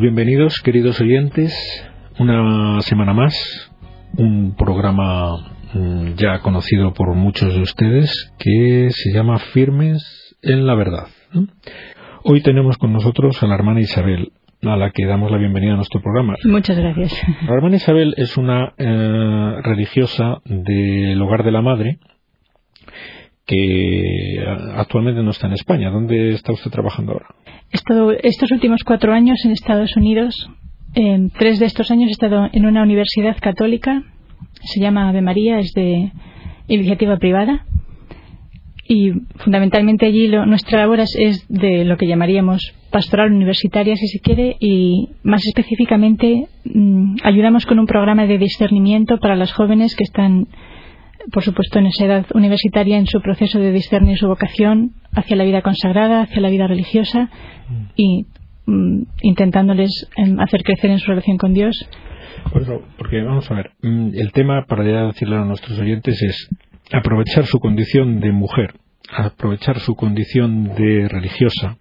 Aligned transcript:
bienvenidos, 0.00 0.62
queridos 0.64 0.98
oyentes, 1.02 1.54
una 2.18 2.80
semana 2.80 3.12
más, 3.12 3.34
un 4.16 4.54
programa 4.56 5.36
mm, 5.74 6.14
ya 6.14 6.38
conocido 6.38 6.94
por 6.94 7.14
muchos 7.14 7.54
de 7.54 7.60
ustedes 7.60 8.32
que 8.38 8.88
se 8.90 9.12
llama 9.12 9.38
Firmes 9.38 10.34
en 10.40 10.66
la 10.66 10.74
Verdad. 10.74 11.08
Hoy 12.24 12.40
tenemos 12.40 12.78
con 12.78 12.94
nosotros 12.94 13.42
a 13.42 13.46
la 13.46 13.54
hermana 13.56 13.80
Isabel, 13.80 14.32
a 14.62 14.76
la 14.78 14.90
que 14.90 15.04
damos 15.04 15.30
la 15.30 15.36
bienvenida 15.36 15.74
a 15.74 15.76
nuestro 15.76 16.00
programa. 16.00 16.34
Muchas 16.44 16.78
gracias. 16.78 17.22
La 17.46 17.54
hermana 17.56 17.76
Isabel 17.76 18.14
es 18.16 18.38
una 18.38 18.72
eh, 18.78 19.56
religiosa 19.62 20.38
del 20.46 21.20
Hogar 21.20 21.44
de 21.44 21.52
la 21.52 21.60
Madre 21.60 21.98
que 23.50 24.44
actualmente 24.76 25.22
no 25.22 25.30
está 25.30 25.48
en 25.48 25.54
España. 25.54 25.90
¿Dónde 25.90 26.34
está 26.34 26.52
usted 26.52 26.70
trabajando 26.70 27.12
ahora? 27.12 27.26
He 27.72 27.76
estado 27.76 28.12
estos 28.12 28.52
últimos 28.52 28.84
cuatro 28.84 29.12
años 29.12 29.44
en 29.44 29.50
Estados 29.50 29.96
Unidos. 29.96 30.48
En 30.94 31.30
tres 31.30 31.58
de 31.58 31.66
estos 31.66 31.90
años 31.90 32.08
he 32.08 32.12
estado 32.12 32.48
en 32.52 32.66
una 32.66 32.82
universidad 32.82 33.36
católica. 33.40 34.04
Se 34.62 34.80
llama 34.80 35.08
Ave 35.08 35.20
María, 35.20 35.58
es 35.58 35.72
de 35.72 36.12
iniciativa 36.68 37.16
privada. 37.16 37.66
Y 38.86 39.12
fundamentalmente 39.36 40.06
allí 40.06 40.28
nuestra 40.28 40.80
labor 40.80 41.00
es, 41.00 41.46
de 41.48 41.84
lo 41.84 41.96
que 41.96 42.06
llamaríamos 42.06 42.72
pastoral 42.90 43.32
universitaria, 43.32 43.96
si 43.96 44.06
se 44.08 44.20
quiere, 44.20 44.56
y 44.58 45.08
más 45.22 45.44
específicamente 45.46 46.46
mm, 46.64 47.16
ayudamos 47.22 47.66
con 47.66 47.78
un 47.78 47.86
programa 47.86 48.26
de 48.26 48.38
discernimiento 48.38 49.18
para 49.18 49.36
las 49.36 49.52
jóvenes 49.52 49.94
que 49.96 50.04
están 50.04 50.48
por 51.32 51.42
supuesto, 51.42 51.78
en 51.78 51.86
esa 51.86 52.04
edad 52.04 52.26
universitaria, 52.34 52.98
en 52.98 53.06
su 53.06 53.20
proceso 53.20 53.58
de 53.58 53.72
discernir 53.72 54.18
su 54.18 54.26
vocación 54.26 54.92
hacia 55.12 55.36
la 55.36 55.44
vida 55.44 55.62
consagrada, 55.62 56.22
hacia 56.22 56.40
la 56.40 56.50
vida 56.50 56.66
religiosa 56.66 57.30
y 57.96 58.26
mm, 58.66 59.02
intentándoles 59.22 60.08
em, 60.16 60.38
hacer 60.40 60.62
crecer 60.62 60.90
en 60.90 60.98
su 60.98 61.08
relación 61.08 61.38
con 61.38 61.54
Dios. 61.54 61.88
Eso, 62.54 62.82
porque 62.98 63.22
vamos 63.22 63.50
a 63.50 63.54
ver, 63.54 63.70
mm, 63.82 64.10
el 64.14 64.32
tema, 64.32 64.64
para 64.66 64.84
ya 64.84 65.06
decirle 65.06 65.36
a 65.36 65.44
nuestros 65.44 65.78
oyentes, 65.78 66.22
es 66.22 66.48
aprovechar 66.92 67.46
su 67.46 67.58
condición 67.58 68.20
de 68.20 68.32
mujer, 68.32 68.74
aprovechar 69.10 69.78
su 69.78 69.94
condición 69.94 70.74
de 70.74 71.08
religiosa, 71.08 71.78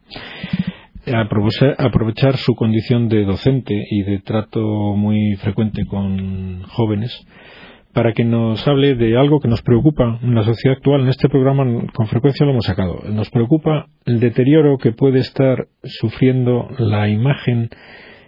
aprovechar 1.77 2.37
su 2.37 2.55
condición 2.55 3.09
de 3.09 3.25
docente 3.25 3.73
y 3.89 4.03
de 4.03 4.19
trato 4.19 4.59
muy 4.95 5.35
frecuente 5.37 5.85
con 5.85 6.63
jóvenes 6.63 7.25
para 7.93 8.13
que 8.13 8.23
nos 8.23 8.67
hable 8.67 8.95
de 8.95 9.17
algo 9.17 9.39
que 9.39 9.47
nos 9.47 9.61
preocupa 9.61 10.19
en 10.21 10.35
la 10.35 10.43
sociedad 10.43 10.77
actual. 10.77 11.01
En 11.01 11.09
este 11.09 11.29
programa 11.29 11.65
con 11.93 12.07
frecuencia 12.07 12.45
lo 12.45 12.51
hemos 12.51 12.65
sacado. 12.65 13.01
Nos 13.09 13.29
preocupa 13.29 13.87
el 14.05 14.19
deterioro 14.19 14.77
que 14.77 14.91
puede 14.91 15.19
estar 15.19 15.67
sufriendo 15.83 16.69
la 16.77 17.09
imagen 17.09 17.69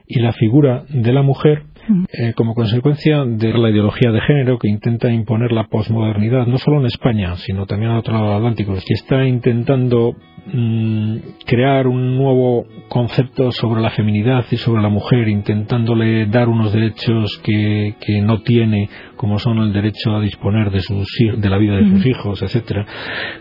y 0.07 0.19
la 0.19 0.33
figura 0.33 0.83
de 0.89 1.13
la 1.13 1.21
mujer 1.21 1.63
eh, 2.11 2.33
como 2.35 2.55
consecuencia 2.55 3.23
de 3.25 3.53
la 3.53 3.69
ideología 3.69 4.11
de 4.11 4.21
género 4.21 4.57
que 4.57 4.67
intenta 4.67 5.11
imponer 5.11 5.51
la 5.51 5.67
posmodernidad, 5.67 6.47
no 6.47 6.57
solo 6.57 6.79
en 6.79 6.85
España, 6.85 7.35
sino 7.37 7.65
también 7.65 7.91
a 7.91 7.99
otro 7.99 8.13
lado 8.13 8.27
del 8.27 8.37
Atlántico, 8.37 8.73
que 8.73 8.93
está 8.93 9.25
intentando 9.25 10.15
mm, 10.53 11.17
crear 11.45 11.87
un 11.87 12.17
nuevo 12.17 12.65
concepto 12.87 13.51
sobre 13.51 13.81
la 13.81 13.89
feminidad 13.91 14.45
y 14.51 14.57
sobre 14.57 14.81
la 14.81 14.89
mujer, 14.89 15.27
intentándole 15.27 16.25
dar 16.27 16.49
unos 16.49 16.73
derechos 16.73 17.39
que, 17.43 17.95
que 17.99 18.21
no 18.21 18.41
tiene, 18.41 18.89
como 19.15 19.39
son 19.39 19.59
el 19.59 19.73
derecho 19.73 20.15
a 20.15 20.21
disponer 20.21 20.71
de, 20.71 20.81
sus, 20.81 21.07
de 21.37 21.49
la 21.49 21.57
vida 21.57 21.77
de 21.77 21.89
sus 21.89 22.05
hijos, 22.05 22.41
etcétera, 22.41 22.85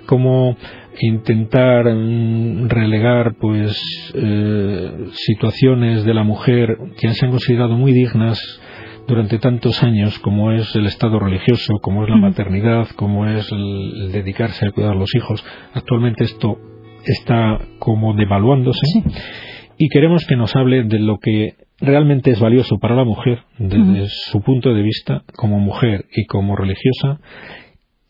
como 0.06 0.56
intentar 0.98 1.94
mm, 1.94 2.68
relegar 2.68 3.34
pues 3.40 4.12
eh, 4.14 5.06
situaciones 5.12 6.04
de 6.04 6.14
la 6.14 6.24
mujer 6.24 6.76
que 6.98 7.12
se 7.14 7.24
han 7.24 7.30
considerado 7.30 7.76
muy 7.76 7.92
dignas 7.92 8.38
durante 9.06 9.38
tantos 9.38 9.82
años 9.82 10.18
como 10.20 10.52
es 10.52 10.74
el 10.76 10.86
estado 10.86 11.18
religioso, 11.18 11.74
como 11.82 12.04
es 12.04 12.10
la 12.10 12.16
maternidad, 12.16 12.88
como 12.96 13.26
es 13.26 13.50
el, 13.50 14.12
dedicarse 14.12 14.66
a 14.66 14.72
cuidar 14.72 14.92
a 14.92 14.98
los 14.98 15.14
hijos. 15.14 15.44
Actualmente 15.74 16.24
esto 16.24 16.58
está 17.04 17.58
como 17.78 18.14
devaluándose. 18.14 18.86
Y 19.78 19.88
queremos 19.88 20.26
que 20.26 20.36
nos 20.36 20.54
hable 20.54 20.84
de 20.84 20.98
lo 20.98 21.18
que 21.18 21.54
realmente 21.80 22.30
es 22.30 22.40
valioso 22.40 22.78
para 22.78 22.94
la 22.94 23.04
mujer 23.04 23.40
desde 23.58 24.06
su 24.08 24.42
punto 24.42 24.74
de 24.74 24.82
vista 24.82 25.22
como 25.34 25.58
mujer 25.58 26.04
y 26.14 26.26
como 26.26 26.54
religiosa 26.54 27.18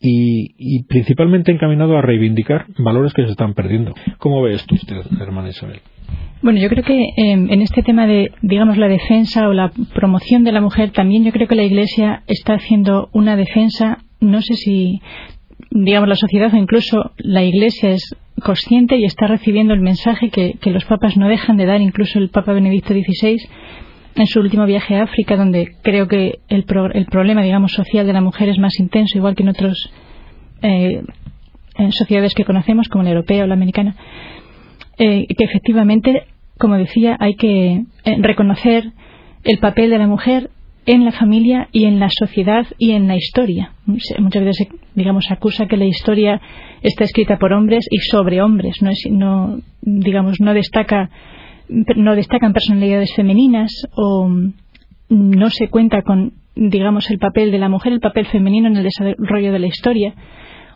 y, 0.01 0.83
principalmente 0.83 1.51
encaminado 1.51 1.97
a 1.97 2.01
reivindicar 2.01 2.65
valores 2.77 3.13
que 3.13 3.23
se 3.23 3.31
están 3.31 3.53
perdiendo. 3.53 3.93
¿Cómo 4.17 4.41
ve 4.41 4.55
esto 4.55 4.75
usted, 4.75 4.97
hermana 5.19 5.49
Isabel? 5.49 5.79
Bueno, 6.41 6.59
yo 6.59 6.69
creo 6.69 6.83
que 6.83 7.09
em, 7.17 7.51
en 7.51 7.61
este 7.61 7.83
tema 7.83 8.07
de, 8.07 8.31
digamos, 8.41 8.77
la 8.77 8.87
defensa 8.87 9.47
o 9.47 9.53
la 9.53 9.71
promoción 9.93 10.43
de 10.43 10.51
la 10.51 10.61
mujer, 10.61 10.91
también 10.91 11.23
yo 11.23 11.31
creo 11.31 11.47
que 11.47 11.55
la 11.55 11.63
Iglesia 11.63 12.23
está 12.27 12.55
haciendo 12.55 13.09
una 13.13 13.35
defensa, 13.35 13.99
no 14.19 14.41
sé 14.41 14.55
si, 14.55 15.01
digamos, 15.69 16.09
la 16.09 16.15
sociedad 16.15 16.51
o 16.51 16.57
incluso 16.57 17.11
la 17.17 17.43
Iglesia 17.43 17.91
es 17.91 18.15
consciente 18.43 18.97
y 18.97 19.05
está 19.05 19.27
recibiendo 19.27 19.75
el 19.75 19.81
mensaje 19.81 20.31
que, 20.31 20.55
que 20.59 20.71
los 20.71 20.83
papas 20.85 21.15
no 21.15 21.27
dejan 21.27 21.57
de 21.57 21.67
dar, 21.67 21.79
incluso 21.79 22.17
el 22.17 22.29
Papa 22.29 22.53
Benedicto 22.53 22.95
XVI, 22.95 23.37
en 24.15 24.27
su 24.27 24.39
último 24.39 24.65
viaje 24.65 24.95
a 24.95 25.03
África, 25.03 25.35
donde 25.35 25.75
creo 25.81 26.07
que 26.07 26.39
el, 26.49 26.65
el 26.93 27.05
problema, 27.05 27.43
digamos, 27.43 27.71
social 27.71 28.05
de 28.05 28.13
la 28.13 28.21
mujer 28.21 28.49
es 28.49 28.59
más 28.59 28.79
intenso, 28.79 29.17
igual 29.17 29.35
que 29.35 29.43
en 29.43 29.49
otras 29.49 29.77
eh, 30.61 31.03
sociedades 31.91 32.33
que 32.33 32.45
conocemos, 32.45 32.87
como 32.89 33.03
la 33.03 33.11
europea 33.11 33.43
o 33.43 33.47
la 33.47 33.53
americana, 33.53 33.95
eh, 34.97 35.25
que 35.27 35.43
efectivamente, 35.45 36.23
como 36.57 36.77
decía, 36.77 37.17
hay 37.19 37.35
que 37.35 37.83
eh, 38.03 38.17
reconocer 38.19 38.91
el 39.43 39.57
papel 39.59 39.89
de 39.89 39.97
la 39.97 40.07
mujer 40.07 40.49
en 40.85 41.05
la 41.05 41.11
familia 41.11 41.69
y 41.71 41.85
en 41.85 41.99
la 41.99 42.09
sociedad 42.09 42.65
y 42.77 42.91
en 42.91 43.07
la 43.07 43.15
historia. 43.15 43.73
Muchas 43.85 44.43
veces, 44.43 44.67
digamos, 44.95 45.25
acusa 45.29 45.67
que 45.67 45.77
la 45.77 45.85
historia 45.85 46.41
está 46.81 47.03
escrita 47.03 47.37
por 47.37 47.53
hombres 47.53 47.85
y 47.89 47.97
sobre 47.99 48.41
hombres, 48.41 48.81
no, 48.81 48.89
es, 48.89 49.03
no 49.09 49.59
digamos, 49.81 50.41
no 50.41 50.53
destaca 50.53 51.09
no 51.95 52.15
destacan 52.15 52.53
personalidades 52.53 53.13
femeninas 53.15 53.71
o 53.95 54.29
no 55.09 55.49
se 55.49 55.69
cuenta 55.69 56.01
con, 56.01 56.33
digamos, 56.55 57.09
el 57.09 57.19
papel 57.19 57.51
de 57.51 57.59
la 57.59 57.69
mujer, 57.69 57.93
el 57.93 57.99
papel 57.99 58.25
femenino 58.27 58.67
en 58.67 58.77
el 58.77 58.83
desarrollo 58.83 59.51
de 59.51 59.59
la 59.59 59.67
historia. 59.67 60.13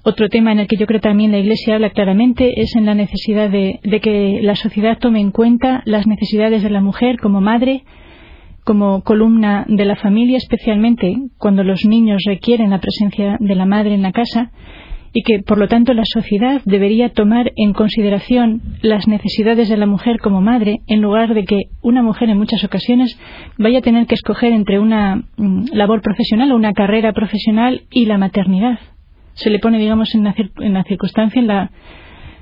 Otro 0.04 0.30
tema 0.30 0.52
en 0.52 0.60
el 0.60 0.68
que 0.68 0.78
yo 0.78 0.86
creo 0.86 1.00
también 1.00 1.32
la 1.32 1.40
Iglesia 1.40 1.76
habla 1.76 1.90
claramente 1.90 2.62
es 2.62 2.76
en 2.76 2.86
la 2.86 2.94
necesidad 2.94 3.50
de, 3.50 3.80
que 4.02 4.40
la 4.42 4.56
sociedad 4.56 5.00
tome 5.00 5.20
en 5.20 5.32
cuenta 5.32 5.82
las 5.86 6.06
necesidades 6.06 6.62
de 6.64 6.70
la 6.70 6.82
mujer 6.82 7.18
como 7.20 7.42
madre, 7.42 7.84
como 8.64 9.02
columna 9.02 9.66
de 9.68 9.86
la 9.86 9.96
familia, 9.96 10.38
especialmente 10.38 11.16
cuando 11.38 11.64
los 11.64 11.86
niños 11.86 12.22
requieren 12.26 12.70
la 12.70 12.80
presencia 12.80 13.38
de 13.40 13.56
la 13.56 13.66
madre 13.66 13.96
en 13.96 14.04
la 14.04 14.12
casa 14.12 14.52
y 15.18 15.24
que, 15.24 15.40
por 15.40 15.58
lo 15.58 15.70
tanto, 15.70 15.94
la 15.94 16.04
sociedad 16.04 16.62
debería 16.66 17.08
tomar 17.08 17.54
en 17.56 17.72
consideración 17.72 18.62
las 18.82 19.08
necesidades 19.08 19.70
de 19.70 19.78
la 19.78 19.86
mujer 19.86 20.20
como 20.20 20.42
madre, 20.42 20.82
en 20.88 21.02
lugar 21.02 21.34
de 21.34 21.46
que 21.46 21.58
una 21.82 22.04
mujer 22.04 22.30
en 22.30 22.38
muchas 22.38 22.62
ocasiones 22.66 23.18
vaya 23.58 23.80
a 23.80 23.82
tener 23.82 24.08
que 24.08 24.16
escoger 24.16 24.52
entre 24.52 24.78
una 24.78 25.24
mm, 25.38 25.68
labor 25.72 26.02
profesional 26.02 26.52
o 26.52 26.58
una 26.58 26.74
carrera 26.74 27.14
profesional 27.14 27.84
y 27.92 28.08
la 28.08 28.18
maternidad. 28.18 28.78
Se 29.36 29.50
le 29.50 29.60
pone, 29.60 29.80
digamos, 29.80 30.14
en 30.16 30.26
la, 30.26 30.36
en 30.60 30.74
la 30.74 30.84
circunstancia, 30.84 31.40
en 31.40 31.48
la 31.48 31.72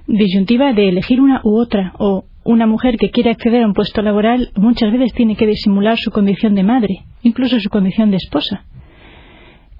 disyuntiva 0.08 0.74
de 0.74 0.90
elegir 0.90 1.22
una 1.22 1.42
u 1.44 1.60
otra, 1.60 1.94
o 2.00 2.26
una 2.44 2.66
mujer 2.66 2.98
que 2.98 3.12
quiere 3.12 3.30
acceder 3.30 3.62
a 3.62 3.68
un 3.68 3.76
puesto 3.76 4.02
laboral 4.02 4.50
muchas 4.56 4.92
veces 4.92 5.14
tiene 5.14 5.36
que 5.36 5.46
disimular 5.46 6.00
su 6.00 6.10
condición 6.10 6.56
de 6.56 6.64
madre, 6.64 7.06
incluso 7.22 7.60
su 7.60 7.70
condición 7.70 8.10
de 8.10 8.18
esposa. 8.18 8.66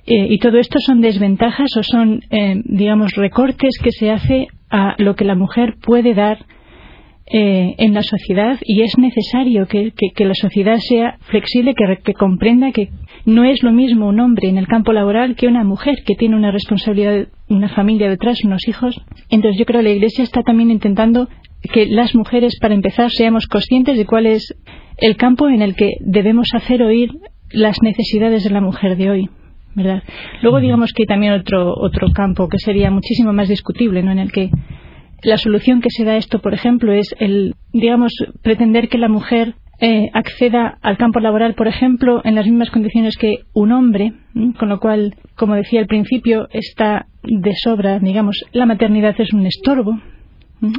Eh, 0.06 0.28
y 0.30 0.38
todo 0.40 0.58
esto 0.58 0.80
son 0.80 1.02
desventajas 1.02 1.70
o 1.78 1.84
son, 1.84 2.22
eh, 2.30 2.62
digamos, 2.66 3.14
recortes 3.16 3.78
que 3.82 3.92
se 3.92 4.12
hace 4.12 4.48
a 4.70 4.96
lo 4.98 5.16
que 5.16 5.24
la 5.24 5.36
mujer 5.36 5.76
puede 5.82 6.14
dar 6.14 6.46
eh, 7.26 7.76
en 7.78 7.94
la 7.94 8.02
sociedad 8.02 8.60
y 8.66 8.82
es 8.82 8.98
necesario 8.98 9.66
que, 9.66 9.94
la 10.18 10.34
sociedad 10.34 10.78
sea 10.80 11.18
flexible, 11.22 11.74
que, 11.74 12.00
que, 12.04 12.14
comprenda 12.14 12.74
que 12.74 12.90
no 13.26 13.46
es 13.46 13.64
lo 13.64 13.72
mismo 13.72 14.10
un 14.10 14.20
hombre 14.20 14.50
en 14.50 14.58
el 14.58 14.68
campo 14.68 14.92
laboral 14.92 15.38
que 15.38 15.48
una 15.48 15.64
mujer 15.64 16.04
que 16.06 16.16
tiene 16.16 16.36
una 16.36 16.52
responsabilidad, 16.52 17.30
una 17.48 17.70
familia 17.70 18.10
detrás, 18.10 18.44
unos 18.44 18.68
hijos. 18.68 19.02
Entonces 19.30 19.58
yo 19.58 19.66
creo 19.66 19.80
que 19.80 19.88
la 19.88 19.96
Iglesia 19.96 20.24
está 20.26 20.44
también 20.44 20.70
intentando 20.70 21.30
que 21.72 21.86
las 21.86 22.14
mujeres, 22.14 22.58
para 22.60 22.74
empezar, 22.74 23.10
seamos 23.10 23.48
conscientes 23.48 23.98
de 23.98 24.06
cuál 24.06 24.26
es 24.26 24.54
el 24.98 25.16
campo 25.16 25.48
en 25.48 25.62
el 25.62 25.76
que 25.76 25.92
debemos 26.02 26.50
hacer 26.54 26.84
oír 26.84 27.12
las 27.52 27.78
necesidades 27.82 28.44
de 28.44 28.50
la 28.50 28.60
mujer 28.60 28.98
de 28.98 29.10
hoy. 29.10 29.30
¿Verdad? 29.76 30.04
Luego 30.42 30.60
digamos 30.60 30.92
que 30.94 31.04
hay 31.04 31.08
también 31.08 31.34
otro, 31.34 31.74
otro 31.76 32.08
campo 32.12 32.50
que 32.50 32.60
sería 32.60 32.92
muchísimo 32.92 33.34
más 33.34 33.50
discutible, 33.50 34.04
¿no? 34.04 34.12
En 34.12 34.20
el 34.20 34.32
que 34.32 34.50
la 35.24 35.38
solución 35.38 35.82
que 35.82 35.90
se 35.90 36.04
da 36.04 36.14
a 36.14 36.18
esto, 36.18 36.40
por 36.40 36.54
ejemplo, 36.54 36.92
es 36.92 37.16
el, 37.20 37.56
digamos, 37.72 38.14
pretender 38.42 38.90
que 38.90 38.98
la 38.98 39.08
mujer 39.08 39.56
eh, 39.80 40.10
acceda 40.14 40.78
al 40.82 40.98
campo 40.98 41.20
laboral, 41.20 41.56
por 41.56 41.68
ejemplo, 41.68 42.22
en 42.24 42.36
las 42.36 42.46
mismas 42.46 42.70
condiciones 42.70 43.16
que 43.18 43.40
un 43.54 43.72
hombre, 43.72 44.14
con 44.60 44.70
lo 44.70 44.80
cual, 44.80 45.16
como 45.36 45.56
decía 45.56 45.80
al 45.80 45.88
principio, 45.88 46.48
está 46.52 47.08
de 47.24 47.54
sobra, 47.56 48.00
digamos, 48.00 48.44
la 48.52 48.66
maternidad 48.66 49.16
es 49.20 49.34
un 49.34 49.46
estorbo, 49.46 50.00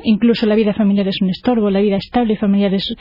Incluso 0.02 0.46
la 0.46 0.54
vida 0.54 0.72
familiar 0.72 1.06
es 1.08 1.20
un 1.20 1.28
estorbo, 1.28 1.68
la 1.68 1.80
vida 1.80 1.96
estable 1.96 2.38
familiar 2.38 2.72
es, 2.72 2.94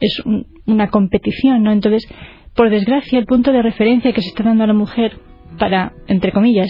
es 0.00 0.22
una 0.64 0.88
competición, 0.88 1.62
¿no? 1.62 1.70
Entonces, 1.70 2.10
por 2.56 2.70
desgracia, 2.70 3.18
el 3.18 3.26
punto 3.26 3.52
de 3.52 3.60
referencia 3.62 4.12
que 4.12 4.22
se 4.22 4.28
está 4.28 4.44
dando 4.44 4.64
a 4.64 4.66
la 4.66 4.72
mujer 4.72 5.18
para, 5.58 5.92
entre 6.06 6.32
comillas, 6.32 6.68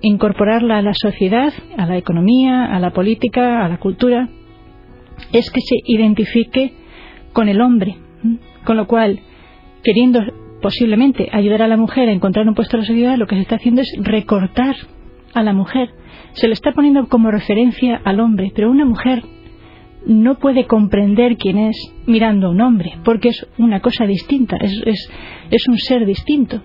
incorporarla 0.00 0.78
a 0.78 0.82
la 0.82 0.94
sociedad, 0.94 1.52
a 1.76 1.86
la 1.86 1.96
economía, 1.96 2.64
a 2.64 2.78
la 2.78 2.90
política, 2.90 3.64
a 3.64 3.68
la 3.68 3.78
cultura, 3.78 4.28
es 5.32 5.50
que 5.50 5.60
se 5.60 5.76
identifique 5.84 6.74
con 7.32 7.48
el 7.48 7.60
hombre. 7.60 7.96
Con 8.64 8.76
lo 8.76 8.86
cual, 8.86 9.20
queriendo 9.82 10.20
posiblemente 10.60 11.28
ayudar 11.32 11.62
a 11.62 11.68
la 11.68 11.76
mujer 11.76 12.08
a 12.08 12.12
encontrar 12.12 12.48
un 12.48 12.54
puesto 12.54 12.76
en 12.76 12.82
la 12.82 12.86
sociedad, 12.86 13.16
lo 13.16 13.26
que 13.26 13.36
se 13.36 13.42
está 13.42 13.56
haciendo 13.56 13.82
es 13.82 13.92
recortar 13.98 14.74
a 15.34 15.42
la 15.42 15.52
mujer. 15.52 15.90
Se 16.32 16.48
le 16.48 16.54
está 16.54 16.72
poniendo 16.72 17.08
como 17.08 17.30
referencia 17.30 18.00
al 18.04 18.20
hombre, 18.20 18.52
pero 18.54 18.70
una 18.70 18.84
mujer 18.84 19.22
no 20.06 20.38
puede 20.38 20.66
comprender 20.66 21.36
quién 21.36 21.58
es 21.58 21.76
mirando 22.06 22.46
a 22.46 22.50
un 22.50 22.60
hombre, 22.60 22.94
porque 23.04 23.30
es 23.30 23.46
una 23.58 23.80
cosa 23.80 24.06
distinta, 24.06 24.56
es, 24.56 25.08
es 25.50 25.68
un 25.68 25.78
ser 25.78 26.06
distinto. 26.06 26.62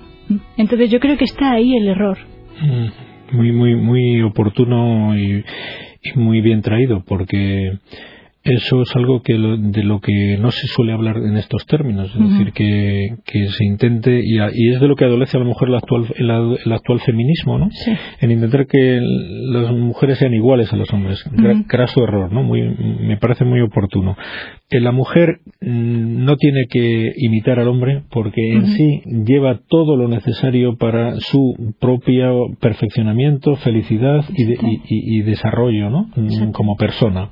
Entonces 0.57 0.89
yo 0.89 0.99
creo 0.99 1.17
que 1.17 1.25
está 1.25 1.51
ahí 1.51 1.75
el 1.75 1.87
error. 1.87 2.17
Mm, 2.61 3.37
muy, 3.37 3.51
muy, 3.51 3.75
muy 3.75 4.21
oportuno 4.21 5.17
y 5.17 5.43
muy 6.15 6.41
bien 6.41 6.61
traído, 6.61 7.03
porque 7.05 7.71
eso 8.43 8.81
es 8.81 8.95
algo 8.95 9.21
que 9.21 9.33
de 9.33 9.83
lo 9.83 9.99
que 9.99 10.37
no 10.39 10.49
se 10.49 10.65
suele 10.65 10.93
hablar 10.93 11.17
en 11.17 11.37
estos 11.37 11.67
términos, 11.67 12.11
es 12.15 12.29
decir, 12.29 12.51
que, 12.53 13.47
se 13.49 13.65
intente, 13.65 14.19
y, 14.23 14.39
es 14.69 14.81
de 14.81 14.87
lo 14.87 14.95
que 14.95 15.05
adolece 15.05 15.37
a 15.37 15.41
lo 15.41 15.45
mejor 15.45 15.69
el 15.69 15.75
actual, 15.75 16.07
el, 16.15 16.71
actual 16.73 16.99
feminismo, 17.01 17.59
¿no? 17.59 17.69
En 18.19 18.31
intentar 18.31 18.65
que 18.65 18.99
las 18.99 19.71
mujeres 19.71 20.17
sean 20.17 20.33
iguales 20.33 20.73
a 20.73 20.75
los 20.75 20.91
hombres. 20.91 21.23
Craso 21.67 22.03
error, 22.03 22.33
¿no? 22.33 22.41
Muy, 22.41 22.61
me 22.63 23.17
parece 23.17 23.45
muy 23.45 23.61
oportuno. 23.61 24.17
Que 24.71 24.79
la 24.79 24.91
mujer 24.91 25.41
mm, 25.61 26.23
no 26.23 26.37
tiene 26.37 26.65
que 26.69 27.11
imitar 27.17 27.59
al 27.59 27.67
hombre 27.67 28.03
porque 28.09 28.53
en 28.53 28.67
sí 28.67 29.01
lleva 29.05 29.59
todo 29.67 29.97
lo 29.97 30.07
necesario 30.07 30.77
para 30.77 31.19
su 31.19 31.73
propio 31.79 32.47
perfeccionamiento, 32.59 33.57
felicidad 33.57 34.23
y, 34.33 35.21
desarrollo, 35.21 35.89
¿no? 35.89 36.09
Mm, 36.15 36.51
como 36.51 36.77
persona. 36.77 37.31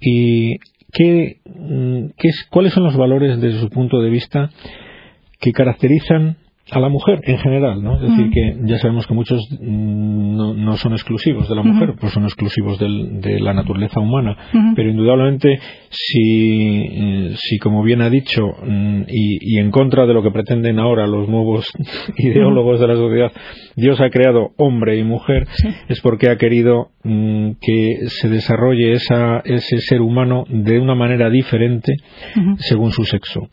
Y 0.00 0.56
¿qué, 0.92 1.36
mm, 1.44 2.12
qué 2.16 2.30
¿cuáles 2.50 2.72
son 2.72 2.84
los 2.84 2.96
valores 2.96 3.40
desde 3.40 3.60
su 3.60 3.68
punto 3.68 4.00
de 4.00 4.10
vista 4.10 4.50
que 5.40 5.52
caracterizan 5.52 6.38
a 6.70 6.78
la 6.78 6.88
mujer 6.88 7.20
en 7.24 7.38
general, 7.38 7.82
¿no? 7.82 7.96
Es 7.96 8.02
decir, 8.02 8.30
que 8.30 8.56
ya 8.64 8.78
sabemos 8.78 9.06
que 9.06 9.14
muchos 9.14 9.40
mm, 9.60 10.64
no, 10.64 10.76
son 10.76 10.92
exclusivos 10.92 11.48
de 11.48 11.56
la 11.56 11.62
mujer, 11.62 11.94
pues 12.00 12.12
son 12.12 12.22
exclusivos 12.24 12.78
de 12.78 13.40
la 13.40 13.52
naturaleza 13.52 14.00
humana, 14.00 14.36
pero 14.76 14.88
indudablemente 14.88 15.58
si, 15.90 16.82
eh, 16.88 17.34
si, 17.36 17.58
como 17.58 17.82
bien 17.82 18.00
ha 18.00 18.10
dicho, 18.10 18.42
mm, 18.64 19.02
y, 19.08 19.58
en 19.58 19.70
contra 19.70 20.06
de 20.06 20.14
lo 20.14 20.22
que 20.22 20.30
pretenden 20.30 20.78
ahora 20.78 21.06
los 21.06 21.28
nuevos 21.28 21.66
ideólogos 22.16 22.80
de 22.80 22.86
la 22.86 22.94
sociedad, 22.94 23.32
Dios 23.76 24.00
ha 24.00 24.10
creado 24.10 24.50
hombre 24.56 24.98
y 24.98 25.04
mujer, 25.04 25.48
es 25.88 26.00
porque 26.00 26.30
ha 26.30 26.36
querido 26.36 26.90
mm, 27.02 27.52
que 27.60 28.06
se 28.06 28.28
desarrolle 28.28 28.92
esa, 28.92 29.40
ese 29.44 29.78
ser 29.78 30.00
humano 30.00 30.44
de 30.48 30.78
una 30.78 30.94
manera 30.94 31.28
diferente 31.28 31.96
según 32.58 32.92
su 32.92 33.04
sexo 33.04 33.48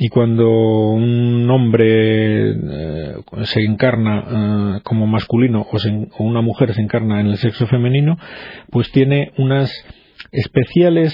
y 0.00 0.08
cuando 0.10 0.48
un 0.90 1.50
hombre 1.50 2.52
eh, 2.52 3.14
se 3.42 3.60
encarna 3.62 4.76
eh, 4.76 4.80
como 4.84 5.08
masculino 5.08 5.62
o, 5.62 6.22
una 6.22 6.40
mujer 6.40 6.72
se 6.72 6.80
encarna 6.80 7.20
en 7.20 7.26
el 7.26 7.36
sexo 7.36 7.66
femenino, 7.66 8.16
pues 8.70 8.92
tiene 8.92 9.32
unas 9.38 9.72
especiales 10.30 11.12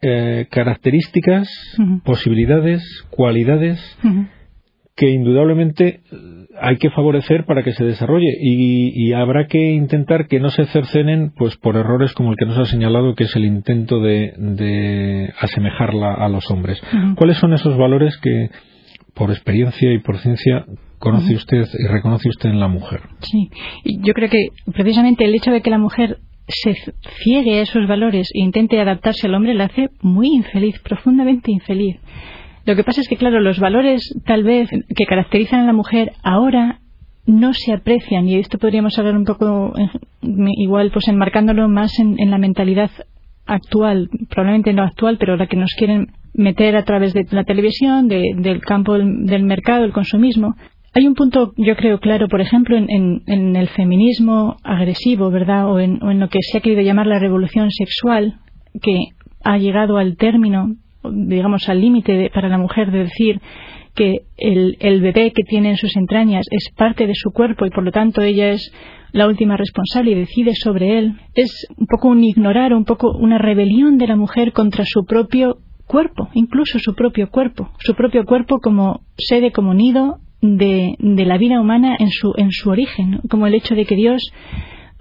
eh, 0.00 0.46
características, 0.50 1.48
posibilidades, 2.02 2.82
cualidades 3.10 3.80
que 4.96 5.10
indudablemente 5.10 6.00
hay 6.58 6.76
que 6.76 6.90
favorecer 6.90 7.44
para 7.44 7.62
que 7.62 7.72
se 7.72 7.84
desarrolle 7.84 8.36
y, 8.40 9.12
habrá 9.12 9.46
que 9.46 9.72
intentar 9.72 10.26
que 10.26 10.40
no 10.40 10.50
se 10.50 10.66
cercenen 10.66 11.32
pues 11.36 11.56
por 11.56 11.76
errores 11.76 12.12
como 12.12 12.30
el 12.30 12.36
que 12.36 12.46
nos 12.46 12.58
ha 12.58 12.64
señalado 12.64 13.14
que 13.14 13.24
es 13.24 13.36
el 13.36 13.44
intento 13.44 14.00
de, 14.00 15.32
asemejarla 15.38 16.14
a 16.14 16.28
los 16.28 16.50
hombres. 16.50 16.80
¿Cuáles 17.16 17.38
son 17.38 17.52
esos 17.52 17.76
valores 17.76 18.18
que 18.18 18.50
por 19.14 19.30
experiencia 19.30 19.92
y 19.92 19.98
por 19.98 20.18
ciencia 20.18 20.64
conoce 20.98 21.34
usted 21.34 21.66
y 21.78 21.86
reconoce 21.86 22.28
usted 22.28 22.50
en 22.50 22.60
la 22.60 22.68
mujer? 22.68 23.00
Sí, 23.20 23.50
yo 24.02 24.14
creo 24.14 24.28
que 24.28 24.48
precisamente 24.72 25.24
el 25.24 25.34
hecho 25.34 25.50
de 25.50 25.62
que 25.62 25.70
la 25.70 25.78
mujer 25.78 26.18
se 26.48 26.74
ciegue 27.22 27.58
a 27.58 27.62
esos 27.62 27.86
valores 27.86 28.28
e 28.34 28.40
intente 28.40 28.80
adaptarse 28.80 29.26
al 29.26 29.34
hombre 29.34 29.54
la 29.54 29.64
hace 29.64 29.88
muy 30.02 30.28
infeliz, 30.28 30.78
profundamente 30.80 31.52
infeliz. 31.52 31.96
Lo 32.66 32.76
que 32.76 32.84
pasa 32.84 33.00
es 33.00 33.08
que, 33.08 33.16
claro, 33.16 33.40
los 33.40 33.58
valores 33.58 34.02
tal 34.26 34.44
vez 34.44 34.68
que 34.94 35.06
caracterizan 35.06 35.60
a 35.60 35.66
la 35.66 35.72
mujer 35.72 36.12
ahora 36.22 36.80
no 37.26 37.52
se 37.54 37.72
aprecian 37.72 38.28
y 38.28 38.36
esto 38.36 38.58
podríamos 38.58 38.98
hablar 38.98 39.16
un 39.16 39.24
poco 39.24 39.72
igual 40.22 40.90
pues 40.90 41.08
enmarcándolo 41.08 41.68
más 41.68 41.98
en, 41.98 42.30
la 42.30 42.38
mentalidad 42.38 42.90
actual, 43.46 44.08
probablemente 44.28 44.72
no 44.72 44.82
actual, 44.82 45.16
pero 45.18 45.36
la 45.36 45.46
que 45.46 45.56
nos 45.56 45.72
quieren 45.76 46.08
meter 46.34 46.76
a 46.76 46.84
través 46.84 47.12
de 47.12 47.26
la 47.30 47.44
televisión, 47.44 48.08
del 48.08 48.60
campo 48.60 48.94
del, 48.94 49.44
mercado, 49.44 49.84
el 49.84 49.92
consumismo. 49.92 50.54
Hay 50.92 51.06
un 51.06 51.14
punto, 51.14 51.52
yo 51.56 51.76
creo, 51.76 52.00
claro, 52.00 52.28
por 52.28 52.40
ejemplo, 52.40 52.76
en, 52.76 53.56
el 53.56 53.68
feminismo 53.68 54.56
agresivo, 54.62 55.30
¿verdad? 55.30 55.70
O 55.70 55.78
en, 55.78 56.02
o 56.02 56.10
en 56.10 56.20
lo 56.20 56.28
que 56.28 56.40
se 56.42 56.58
ha 56.58 56.60
querido 56.60 56.82
llamar 56.82 57.06
la 57.06 57.18
revolución 57.18 57.70
sexual, 57.70 58.38
que 58.82 58.98
ha 59.44 59.58
llegado 59.58 59.98
al 59.98 60.16
término 60.16 60.76
digamos, 61.02 61.68
al 61.68 61.80
límite 61.80 62.30
para 62.32 62.48
la 62.48 62.58
mujer 62.58 62.90
de 62.90 63.04
decir 63.04 63.40
que 63.94 64.22
el, 64.36 65.00
bebé 65.00 65.32
que 65.32 65.42
tiene 65.42 65.70
en 65.70 65.76
sus 65.76 65.96
entrañas 65.96 66.46
es 66.50 66.70
parte 66.76 67.06
de 67.06 67.14
su 67.14 67.30
cuerpo 67.30 67.66
y 67.66 67.70
por 67.70 67.84
lo 67.84 67.90
tanto 67.90 68.22
ella 68.22 68.50
es 68.50 68.72
la 69.12 69.26
última 69.26 69.56
responsable 69.56 70.12
y 70.12 70.14
decide 70.14 70.54
sobre 70.54 70.98
él, 70.98 71.14
es 71.34 71.66
un 71.76 71.86
poco 71.86 72.08
un 72.08 72.22
ignorar, 72.22 72.72
un 72.72 72.84
poco 72.84 73.10
una 73.12 73.38
rebelión 73.38 73.98
de 73.98 74.06
la 74.06 74.16
mujer 74.16 74.52
contra 74.52 74.84
su 74.86 75.04
propio 75.04 75.58
cuerpo, 75.86 76.28
incluso 76.34 76.78
su 76.78 76.94
propio 76.94 77.30
cuerpo, 77.30 77.70
su 77.78 77.94
propio 77.94 78.24
cuerpo 78.24 78.60
como 78.60 79.00
sede, 79.16 79.50
como 79.50 79.74
nido 79.74 80.18
de, 80.40 80.94
de 81.00 81.24
la 81.24 81.38
vida 81.38 81.60
humana 81.60 81.96
en 81.98 82.10
su, 82.10 82.32
en 82.36 82.52
su 82.52 82.70
origen, 82.70 83.20
como 83.28 83.48
el 83.48 83.54
hecho 83.54 83.74
de 83.74 83.84
que 83.84 83.96
Dios, 83.96 84.22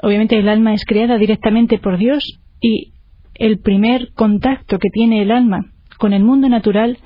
obviamente 0.01 0.39
el 0.39 0.49
alma 0.49 0.73
es 0.73 0.83
creada 0.85 1.19
directamente 1.19 1.77
por 1.77 1.99
Dios 1.99 2.41
y 2.59 2.93
el 3.35 3.59
primer 3.59 4.11
contacto 4.15 4.79
que 4.79 4.89
tiene 4.91 5.21
el 5.21 5.29
alma 5.29 5.67
con 5.99 6.13
el 6.13 6.23
mundo 6.23 6.49
natural 6.49 6.97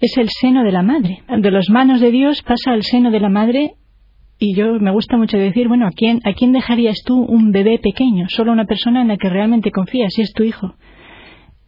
es 0.00 0.18
el 0.18 0.28
seno 0.28 0.62
de 0.64 0.72
la 0.72 0.82
madre. 0.82 1.22
De 1.28 1.50
las 1.50 1.70
manos 1.70 2.00
de 2.00 2.10
Dios 2.10 2.42
pasa 2.42 2.72
al 2.72 2.82
seno 2.82 3.10
de 3.10 3.20
la 3.20 3.30
madre 3.30 3.74
y 4.38 4.54
yo 4.54 4.80
me 4.80 4.90
gusta 4.90 5.16
mucho 5.16 5.38
decir, 5.38 5.68
bueno, 5.68 5.86
¿a 5.86 5.90
quién, 5.90 6.20
¿a 6.24 6.32
quién 6.32 6.52
dejarías 6.52 7.02
tú 7.04 7.22
un 7.22 7.52
bebé 7.52 7.78
pequeño? 7.78 8.26
Solo 8.28 8.52
una 8.52 8.64
persona 8.64 9.02
en 9.02 9.08
la 9.08 9.18
que 9.18 9.28
realmente 9.28 9.70
confías, 9.70 10.12
si 10.14 10.22
es 10.22 10.32
tu 10.32 10.42
hijo. 10.42 10.74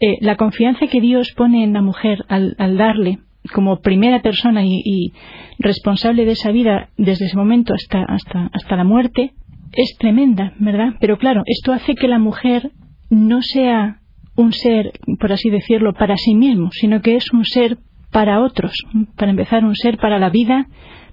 Eh, 0.00 0.16
la 0.20 0.36
confianza 0.36 0.86
que 0.86 1.00
Dios 1.00 1.32
pone 1.36 1.64
en 1.64 1.74
la 1.74 1.82
mujer 1.82 2.24
al, 2.28 2.56
darle 2.76 3.18
como 3.52 3.80
primera 3.80 4.22
persona 4.22 4.62
y, 4.64 5.12
responsable 5.58 6.24
de 6.24 6.32
esa 6.32 6.50
vida 6.50 6.88
desde 6.96 7.26
ese 7.26 7.36
momento 7.36 7.74
hasta, 7.74 8.04
hasta, 8.08 8.50
hasta 8.52 8.76
la 8.76 8.84
muerte 8.84 9.32
es 9.72 9.96
tremenda, 9.98 10.54
¿verdad? 10.58 10.94
Pero 11.00 11.18
claro, 11.18 11.42
esto 11.46 11.72
hace 11.72 11.94
que 11.94 12.08
la 12.08 12.18
mujer 12.18 12.72
no 13.10 13.42
sea 13.42 14.01
un 14.36 14.52
ser, 14.52 14.92
por 15.20 15.32
así 15.32 15.50
decirlo, 15.50 15.92
para 15.92 16.16
sí 16.16 16.34
mismo, 16.34 16.70
sino 16.72 17.00
que 17.02 17.16
es 17.16 17.32
un 17.32 17.44
ser 17.44 17.78
para 18.10 18.40
otros, 18.40 18.72
para 19.16 19.30
empezar 19.30 19.64
un 19.64 19.74
ser 19.74 19.96
para 19.96 20.18
la 20.18 20.30
vida, 20.30 20.66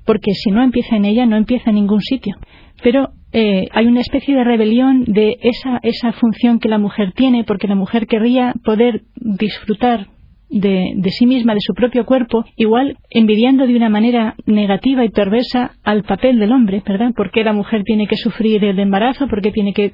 porque 0.06 0.34
si 0.34 0.52
no 0.52 0.62
empieza 0.62 0.96
en 0.96 1.06
ella, 1.06 1.26
no 1.26 1.38
empieza 1.38 1.70
en 1.70 1.76
ningún 1.76 2.02
sitio. 2.02 2.36
Pero 2.82 3.10
eh, 3.32 3.68
hay 3.72 3.86
una 3.86 4.02
especie 4.02 4.36
de 4.36 4.44
rebelión 4.44 5.04
de 5.06 5.38
esa, 5.42 5.80
esa 5.84 6.14
función 6.14 6.60
que 6.60 6.70
la 6.70 6.78
mujer 6.78 7.12
tiene, 7.14 7.44
porque 7.44 7.68
la 7.68 7.76
mujer 7.76 8.08
querría 8.08 8.54
poder 8.64 9.04
disfrutar 9.16 10.08
de, 10.50 10.94
de, 10.96 11.10
sí 11.12 11.26
misma, 11.26 11.54
de 11.54 11.60
su 11.62 11.74
propio 11.74 12.06
cuerpo, 12.06 12.44
igual 12.56 12.98
envidiando 13.10 13.68
de 13.68 13.76
una 13.76 13.90
manera 13.90 14.36
negativa 14.46 15.06
y 15.06 15.10
perversa 15.10 15.72
al 15.84 16.04
papel 16.04 16.40
del 16.40 16.52
hombre, 16.52 16.82
¿verdad? 16.86 17.14
¿Por 17.16 17.32
qué 17.32 17.44
la 17.44 17.54
mujer 17.54 17.84
tiene 17.84 18.08
que 18.08 18.16
sufrir 18.16 18.64
el 18.64 18.80
embarazo? 18.80 19.28
¿Por 19.28 19.42
qué 19.42 19.52
tiene 19.52 19.74
que 19.74 19.92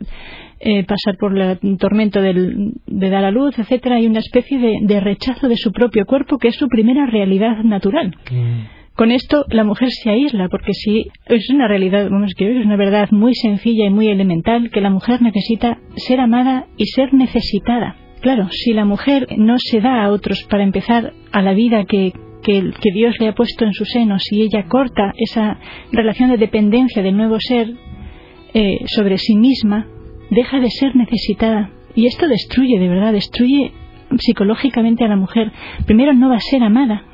eh, 0.59 0.83
pasar 0.85 1.17
por 1.19 1.37
el 1.37 1.77
tormento 1.77 2.21
del, 2.21 2.73
de 2.87 3.09
dar 3.09 3.25
a 3.25 3.31
luz, 3.31 3.57
etcétera? 3.59 3.97
Hay 3.97 4.07
una 4.07 4.19
especie 4.19 4.57
de, 4.57 4.77
de, 4.81 4.99
rechazo 4.99 5.47
de 5.47 5.57
su 5.57 5.71
propio 5.71 6.05
cuerpo 6.05 6.37
que 6.37 6.47
es 6.47 6.55
su 6.55 6.67
primera 6.67 7.05
realidad 7.05 7.63
natural. 7.63 8.15
Mm. 8.31 8.75
Con 8.95 9.11
esto 9.11 9.43
la 9.49 9.65
mujer 9.65 9.89
se 9.91 10.09
aísla 10.09 10.47
porque 10.47 10.71
si 10.71 11.07
es 11.25 11.49
una 11.49 11.67
realidad, 11.67 12.09
vamos 12.09 12.31
a 12.39 12.43
es 12.45 12.65
una 12.65 12.77
verdad 12.77 13.09
muy 13.11 13.35
sencilla 13.35 13.87
y 13.87 13.89
muy 13.89 14.07
elemental 14.07 14.69
que 14.71 14.79
la 14.79 14.89
mujer 14.89 15.21
necesita 15.21 15.79
ser 15.97 16.21
amada 16.21 16.67
y 16.77 16.85
ser 16.85 17.13
necesitada 17.13 17.97
Claro, 18.25 18.47
si 18.49 18.73
la 18.73 18.85
mujer 18.85 19.27
no 19.37 19.57
se 19.59 19.81
da 19.81 20.03
a 20.03 20.09
otros 20.09 20.47
para 20.49 20.63
empezar 20.63 21.13
a 21.31 21.43
la 21.43 21.53
vida 21.53 21.85
que, 21.85 22.11
que, 22.41 22.91
Dios 22.91 23.13
le 23.19 23.27
ha 23.27 23.35
puesto 23.35 23.65
en 23.65 23.73
su 23.73 23.85
seno, 23.85 24.17
si 24.17 24.41
ella 24.41 24.65
corta 24.67 25.13
esa 25.15 25.59
relación 25.91 26.31
de 26.31 26.37
dependencia 26.37 27.03
del 27.03 27.15
nuevo 27.15 27.37
ser 27.39 27.75
eh, 28.55 28.79
sobre 28.87 29.19
sí 29.19 29.35
misma, 29.35 29.85
deja 30.31 30.59
de 30.59 30.71
ser 30.71 30.95
necesitada. 30.95 31.69
Y 31.93 32.07
esto 32.07 32.27
destruye, 32.27 32.79
de 32.79 32.89
verdad, 32.89 33.13
destruye 33.13 33.73
psicológicamente 34.17 35.05
a 35.05 35.07
la 35.07 35.17
mujer. 35.17 35.51
Primero 35.85 36.11
no 36.15 36.29
va 36.29 36.37
a 36.37 36.49
ser 36.49 36.63
amada, 36.63 37.05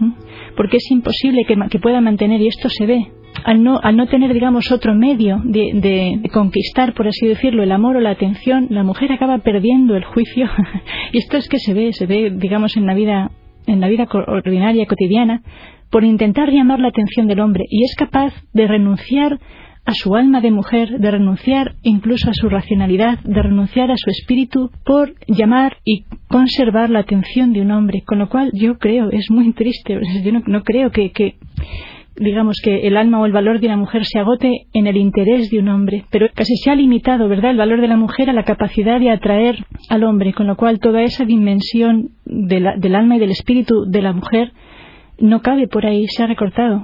porque 0.56 0.78
es 0.78 0.92
imposible 0.92 1.44
que, 1.46 1.58
que 1.70 1.80
pueda 1.80 2.00
mantener, 2.00 2.40
y 2.40 2.48
esto 2.48 2.70
se 2.70 2.86
ve, 2.86 3.12
al 3.44 3.64
no, 3.64 3.80
al 3.82 3.98
no 3.98 4.08
tener, 4.08 4.34
digamos, 4.34 4.72
otro 4.72 4.94
medio 4.94 5.42
de, 5.44 6.20
de, 6.22 6.30
conquistar, 6.30 6.94
por 6.94 7.08
así 7.08 7.28
decirlo, 7.28 7.64
el 7.64 7.72
amor 7.72 7.96
o 7.96 8.00
la 8.00 8.12
atención, 8.12 8.68
la 8.70 8.84
mujer 8.84 9.12
acaba 9.12 9.40
perdiendo 9.40 9.96
el 9.96 10.04
juicio. 10.04 10.50
y 11.12 11.18
esto 11.18 11.38
es 11.38 11.50
que 11.50 11.60
se 11.60 11.74
ve, 11.74 11.94
se 11.94 12.06
ve, 12.06 12.32
digamos, 12.36 12.78
en 12.78 12.86
la 12.86 12.94
vida, 12.94 13.32
en 13.68 13.80
la 13.80 13.88
vida 13.88 14.08
ordinaria, 14.28 14.86
cotidiana, 14.86 15.42
por 15.90 16.04
intentar 16.04 16.52
llamar 16.52 16.80
la 16.80 16.90
atención 16.90 17.28
del 17.28 17.40
hombre. 17.40 17.66
Y 17.70 17.84
es 17.84 17.96
capaz 17.96 18.34
de 18.54 18.68
renunciar 18.68 19.40
a 19.84 19.94
su 19.94 20.16
alma 20.16 20.42
de 20.42 20.52
mujer, 20.52 21.00
de 21.00 21.12
renunciar 21.12 21.74
incluso 21.82 22.30
a 22.30 22.34
su 22.34 22.50
racionalidad, 22.50 23.20
de 23.20 23.42
renunciar 23.42 23.90
a 23.92 23.98
su 23.98 24.12
espíritu 24.12 24.70
por 24.86 25.16
llamar 25.28 25.78
y 25.84 26.06
conservar 26.28 26.92
la 26.92 27.00
atención 27.00 27.52
de 27.52 27.62
un 27.62 27.72
hombre. 27.72 28.04
Con 28.06 28.20
lo 28.20 28.30
cual 28.30 28.52
yo 28.54 28.78
creo, 28.78 29.10
es 29.12 29.32
muy 29.32 29.52
triste, 29.54 30.00
yo 30.24 30.32
no, 30.32 30.44
no 30.46 30.64
creo 30.64 30.92
que, 30.92 31.12
que 31.12 31.36
digamos 32.16 32.58
que 32.64 32.88
el 32.88 32.98
alma 32.98 33.20
o 33.20 33.26
el 33.26 33.32
valor 33.32 33.60
de 33.60 33.68
una 33.68 33.78
mujer 33.78 34.06
se 34.06 34.20
agote 34.20 34.68
en 34.74 34.88
el 34.88 34.98
interés 34.98 35.50
de 35.50 35.60
un 35.60 35.70
hombre, 35.70 36.06
pero 36.12 36.28
casi 36.34 36.56
se 36.58 36.70
ha 36.70 36.76
limitado, 36.76 37.28
¿verdad?, 37.28 37.52
el 37.52 37.58
valor 37.58 37.82
de 37.82 37.88
la 37.88 37.98
mujer 37.98 38.30
a 38.30 38.34
la 38.34 38.44
capacidad 38.44 39.00
de 39.00 39.12
atraer 39.12 39.66
al 39.90 40.04
hombre, 40.04 40.34
con 40.34 40.48
lo 40.48 40.56
cual 40.56 40.80
toda 40.80 41.02
esa 41.04 41.26
dimensión 41.26 42.10
del 42.26 42.96
alma 42.96 43.16
y 43.16 43.20
del 43.20 43.32
espíritu 43.32 43.86
de 43.88 44.02
la 44.02 44.14
mujer 44.14 44.52
no 45.22 45.42
cabe 45.42 45.68
por 45.68 45.86
ahí, 45.86 46.08
se 46.08 46.24
ha 46.24 46.28
recortado. 46.28 46.82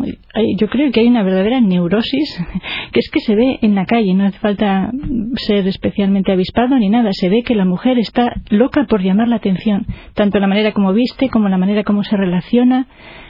Yo 0.57 0.67
creo 0.69 0.91
que 0.91 1.01
hay 1.01 1.07
una 1.07 1.23
verdadera 1.23 1.59
neurosis 1.59 2.37
que 2.91 2.99
es 2.99 3.09
que 3.11 3.19
se 3.19 3.35
ve 3.35 3.59
en 3.61 3.75
la 3.75 3.85
calle, 3.85 4.13
no 4.13 4.25
hace 4.25 4.39
falta 4.39 4.91
ser 5.35 5.67
especialmente 5.67 6.31
avispado 6.31 6.77
ni 6.77 6.89
nada, 6.89 7.09
se 7.11 7.29
ve 7.29 7.43
que 7.43 7.55
la 7.55 7.65
mujer 7.65 7.97
está 7.99 8.33
loca 8.49 8.85
por 8.85 9.01
llamar 9.01 9.27
la 9.27 9.37
atención, 9.37 9.85
tanto 10.13 10.39
la 10.39 10.47
manera 10.47 10.71
como 10.71 10.93
viste 10.93 11.29
como 11.29 11.49
la 11.49 11.57
manera 11.57 11.83
como 11.83 12.03
se 12.03 12.15
relaciona. 12.15 12.87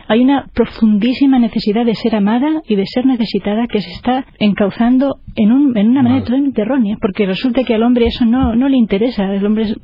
Hay 0.10 0.22
una 0.22 0.48
profundísima 0.54 1.38
necesidad 1.38 1.86
de 1.86 1.94
ser 1.96 2.16
amada 2.16 2.62
y 2.66 2.76
de 2.76 2.86
ser 2.86 3.06
necesitada 3.06 3.68
que 3.68 3.82
se 3.82 3.92
está 3.92 4.26
encauzando 4.40 5.18
en, 5.36 5.52
un, 5.52 5.78
en 5.78 5.90
una 5.90 6.02
manera 6.02 6.24
totalmente 6.24 6.62
errónea, 6.62 6.98
porque 7.02 7.26
resulta 7.26 7.64
que 7.66 7.74
al 7.74 7.84
hombre 7.84 8.06
eso 8.06 8.26
no, 8.26 8.56
no 8.56 8.70
le 8.70 8.78
interesa, 8.78 9.26
el 9.34 9.46
hombre 9.46 9.64
es. 9.66 9.76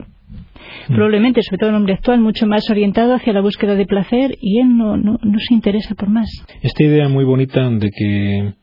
Probablemente, 0.88 1.42
sobre 1.42 1.60
todo 1.60 1.70
el 1.70 1.76
hombre 1.76 1.94
actual, 1.94 2.20
mucho 2.20 2.48
más 2.48 2.70
orientado 2.70 3.16
hacia 3.16 3.34
la 3.34 3.42
búsqueda 3.42 3.76
de 3.76 3.86
placer 3.86 4.38
y 4.42 4.60
él 4.60 4.78
no, 4.78 4.98
no, 4.98 5.18
no 5.22 5.40
se 5.40 5.54
interesa 5.54 5.96
por 5.96 6.10
más. 6.10 6.30
Esta 6.62 6.84
idea 6.84 7.08
muy 7.10 7.26
bonita 7.26 7.70
de 7.70 7.90
que 7.92 8.54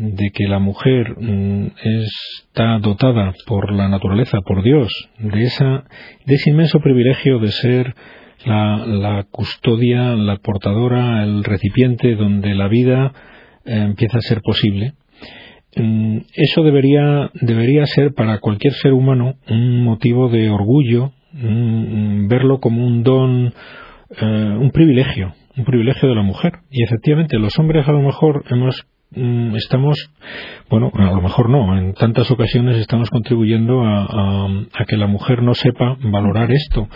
de 0.00 0.30
que 0.30 0.48
la 0.48 0.58
mujer 0.58 1.14
mm, 1.20 1.66
está 1.84 2.78
dotada 2.78 3.34
por 3.46 3.70
la 3.72 3.88
naturaleza, 3.88 4.38
por 4.40 4.62
Dios, 4.62 4.90
de, 5.18 5.42
esa, 5.42 5.84
de 6.24 6.34
ese 6.34 6.50
inmenso 6.50 6.80
privilegio 6.80 7.38
de 7.38 7.48
ser 7.48 7.94
la, 8.46 8.86
la 8.86 9.24
custodia, 9.30 10.16
la 10.16 10.36
portadora, 10.36 11.22
el 11.22 11.44
recipiente 11.44 12.14
donde 12.14 12.54
la 12.54 12.68
vida 12.68 13.12
eh, 13.66 13.76
empieza 13.76 14.18
a 14.18 14.22
ser 14.22 14.40
posible. 14.40 14.94
Mm, 15.76 16.18
eso 16.34 16.62
debería, 16.62 17.30
debería 17.34 17.84
ser 17.86 18.14
para 18.14 18.38
cualquier 18.38 18.72
ser 18.72 18.92
humano 18.92 19.34
un 19.48 19.84
motivo 19.84 20.28
de 20.28 20.50
orgullo, 20.50 21.12
Verlo 21.42 22.60
como 22.60 22.86
un 22.86 23.02
don, 23.02 23.54
eh, 24.10 24.56
un 24.58 24.70
privilegio, 24.72 25.32
un 25.56 25.64
privilegio 25.64 26.08
de 26.08 26.14
la 26.14 26.22
mujer. 26.22 26.52
Y 26.70 26.82
efectivamente, 26.84 27.38
los 27.38 27.58
hombres 27.58 27.88
a 27.88 27.92
lo 27.92 28.02
mejor 28.02 28.44
hemos 28.50 28.86
mm, 29.12 29.56
estamos, 29.56 30.10
bueno, 30.68 30.90
a 30.94 31.12
lo 31.12 31.22
mejor 31.22 31.48
no, 31.48 31.76
en 31.78 31.94
tantas 31.94 32.30
ocasiones 32.30 32.76
estamos 32.76 33.08
contribuyendo 33.10 33.82
a, 33.82 34.48
que 34.86 34.96
la 34.96 35.06
mujer 35.06 35.42
no 35.42 35.54
sepa 35.54 35.96
valorar 36.02 36.50
esto. 36.52 36.88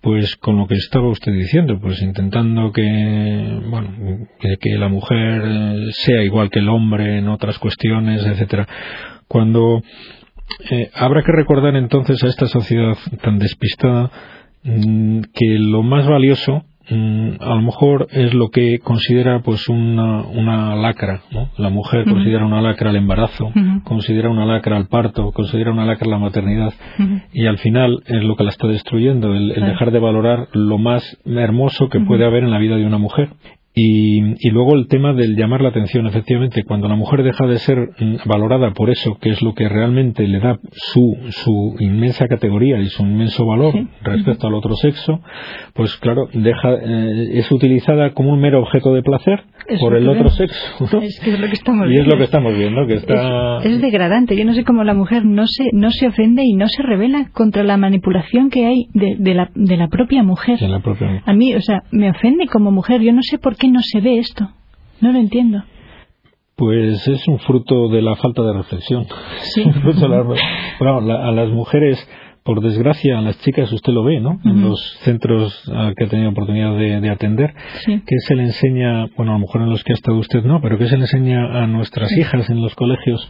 Pues 0.00 0.36
con 0.36 0.56
lo 0.56 0.68
que 0.68 0.74
estaba 0.74 1.08
usted 1.08 1.32
diciendo, 1.32 1.80
pues 1.80 2.00
intentando 2.00 2.70
que, 2.70 3.60
bueno, 3.68 4.28
que, 4.38 4.78
la 4.78 4.88
mujer 4.88 5.42
sea 5.90 6.22
igual 6.22 6.48
que 6.48 6.60
el 6.60 6.68
hombre 6.68 7.18
en 7.18 7.28
otras 7.28 7.58
cuestiones, 7.58 8.24
etcétera. 8.24 8.68
Cuando 9.26 9.82
eh, 10.70 10.90
habrá 10.94 11.22
que 11.22 11.32
recordar 11.32 11.76
entonces 11.76 12.22
a 12.24 12.28
esta 12.28 12.46
sociedad 12.46 12.96
tan 13.22 13.38
despistada 13.38 14.10
mm, 14.62 15.20
que 15.34 15.58
lo 15.58 15.82
más 15.82 16.06
valioso 16.06 16.64
mm, 16.88 17.30
a 17.40 17.54
lo 17.56 17.62
mejor 17.62 18.06
es 18.10 18.32
lo 18.32 18.50
que 18.50 18.78
considera 18.78 19.40
pues 19.40 19.68
una, 19.68 20.22
una 20.22 20.76
lacra 20.76 21.22
¿no? 21.30 21.50
la 21.58 21.68
mujer 21.68 22.04
considera 22.04 22.46
una 22.46 22.62
lacra 22.62 22.90
el 22.90 22.96
embarazo 22.96 23.52
considera 23.84 24.30
una 24.30 24.46
lacra 24.46 24.76
el 24.76 24.86
parto 24.86 25.32
considera 25.32 25.72
una 25.72 25.84
lacra 25.84 26.08
la 26.08 26.18
maternidad 26.18 26.72
y 27.32 27.46
al 27.46 27.58
final 27.58 28.02
es 28.06 28.22
lo 28.22 28.36
que 28.36 28.44
la 28.44 28.50
está 28.50 28.66
destruyendo 28.68 29.34
el, 29.34 29.48
dejar 29.48 29.90
de 29.90 29.98
valorar 29.98 30.48
lo 30.52 30.78
más 30.78 31.18
hermoso 31.24 31.88
que 31.88 32.00
puede 32.00 32.24
haber 32.24 32.44
en 32.44 32.50
la 32.50 32.58
vida 32.58 32.76
de 32.76 32.86
una 32.86 32.98
mujer 32.98 33.30
y, 33.78 34.22
y, 34.38 34.50
luego 34.52 34.74
el 34.74 34.88
tema 34.88 35.12
del 35.12 35.36
llamar 35.36 35.60
la 35.60 35.68
atención, 35.68 36.06
efectivamente, 36.06 36.64
cuando 36.64 36.88
la 36.88 36.96
mujer 36.96 37.22
deja 37.22 37.46
de 37.46 37.58
ser 37.58 37.90
valorada 38.24 38.70
por 38.70 38.88
eso, 38.88 39.18
que 39.20 39.28
es 39.28 39.42
lo 39.42 39.52
que 39.52 39.68
realmente 39.68 40.26
le 40.26 40.40
da 40.40 40.58
su, 40.72 41.14
su 41.28 41.76
inmensa 41.78 42.26
categoría 42.26 42.78
y 42.78 42.86
su 42.86 43.02
inmenso 43.02 43.44
valor 43.44 43.74
respecto 44.02 44.46
al 44.46 44.54
otro 44.54 44.74
sexo, 44.76 45.20
pues 45.74 45.94
claro, 45.96 46.26
deja, 46.32 46.72
eh, 46.72 47.38
es 47.38 47.52
utilizada 47.52 48.14
como 48.14 48.32
un 48.32 48.40
mero 48.40 48.62
objeto 48.62 48.94
de 48.94 49.02
placer 49.02 49.44
por 49.78 49.94
el 49.94 50.08
otro 50.08 50.30
sexo. 50.30 50.56
Es 51.06 51.20
que 51.20 51.34
es 51.34 51.38
lo 51.38 51.46
que 51.46 51.52
estamos 51.52 51.86
y 51.90 51.98
es 51.98 52.06
lo 52.06 52.16
que 52.16 52.24
estamos 52.24 52.56
viendo, 52.56 52.86
que 52.86 52.94
está... 52.94 53.58
Es, 53.58 53.80
degradante. 53.82 54.36
Yo 54.36 54.46
no 54.46 54.54
sé 54.54 54.64
cómo 54.64 54.84
la 54.84 54.94
mujer 54.94 55.26
no 55.26 55.46
se, 55.46 55.64
no 55.74 55.90
se 55.90 56.06
ofende 56.06 56.42
y 56.44 56.54
no 56.54 56.66
se 56.66 56.82
revela 56.82 57.28
contra 57.34 57.62
la 57.62 57.76
manipulación 57.76 58.48
que 58.48 58.64
hay 58.64 58.88
de, 58.94 59.16
de, 59.18 59.34
la, 59.34 59.50
de 59.54 59.76
la 59.76 59.88
propia 59.88 60.22
mujer. 60.22 60.58
De 60.58 60.68
la 60.68 60.80
propia 60.80 61.08
mujer. 61.08 61.22
A 61.26 61.34
mí, 61.34 61.54
o 61.54 61.60
sea, 61.60 61.82
me 61.90 62.10
ofende 62.10 62.46
como 62.46 62.70
mujer. 62.70 63.02
Yo 63.02 63.12
no 63.12 63.20
sé 63.22 63.36
por 63.36 63.56
qué 63.56 63.65
no 63.70 63.80
se 63.82 64.00
ve 64.00 64.18
esto? 64.18 64.48
No 65.00 65.12
lo 65.12 65.18
entiendo. 65.18 65.62
Pues 66.56 67.06
es 67.06 67.28
un 67.28 67.38
fruto 67.38 67.88
de 67.90 68.00
la 68.00 68.16
falta 68.16 68.42
de 68.42 68.54
reflexión. 68.54 69.06
Sí. 69.40 69.62
a 70.80 71.32
las 71.32 71.50
mujeres, 71.50 72.08
por 72.44 72.62
desgracia, 72.62 73.18
a 73.18 73.20
las 73.20 73.38
chicas 73.40 73.70
usted 73.70 73.92
lo 73.92 74.04
ve, 74.04 74.20
¿no? 74.20 74.40
En 74.42 74.62
los 74.62 74.80
centros 75.00 75.70
que 75.98 76.04
ha 76.04 76.08
tenido 76.08 76.30
oportunidad 76.30 76.74
de, 76.78 77.10
atender, 77.10 77.52
que 77.84 78.18
se 78.20 78.36
le 78.36 78.44
enseña, 78.44 79.04
bueno, 79.18 79.32
a 79.32 79.34
lo 79.34 79.40
mejor 79.40 79.62
en 79.62 79.68
los 79.68 79.84
que 79.84 79.92
ha 79.92 79.94
estado 79.94 80.16
usted 80.16 80.44
no, 80.44 80.62
pero 80.62 80.78
que 80.78 80.86
se 80.86 80.96
le 80.96 81.02
enseña 81.02 81.62
a 81.62 81.66
nuestras 81.66 82.10
hijas 82.16 82.48
en 82.48 82.62
los 82.62 82.74
colegios 82.74 83.28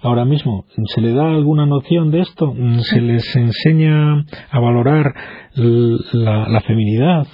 ahora 0.00 0.24
mismo. 0.24 0.64
¿Se 0.94 1.00
le 1.00 1.12
da 1.14 1.30
alguna 1.30 1.66
noción 1.66 2.12
de 2.12 2.20
esto? 2.20 2.54
¿Se 2.82 3.00
les 3.00 3.34
enseña 3.34 4.24
a 4.50 4.60
valorar 4.60 5.14
la, 6.12 6.60
feminidad, 6.60 7.26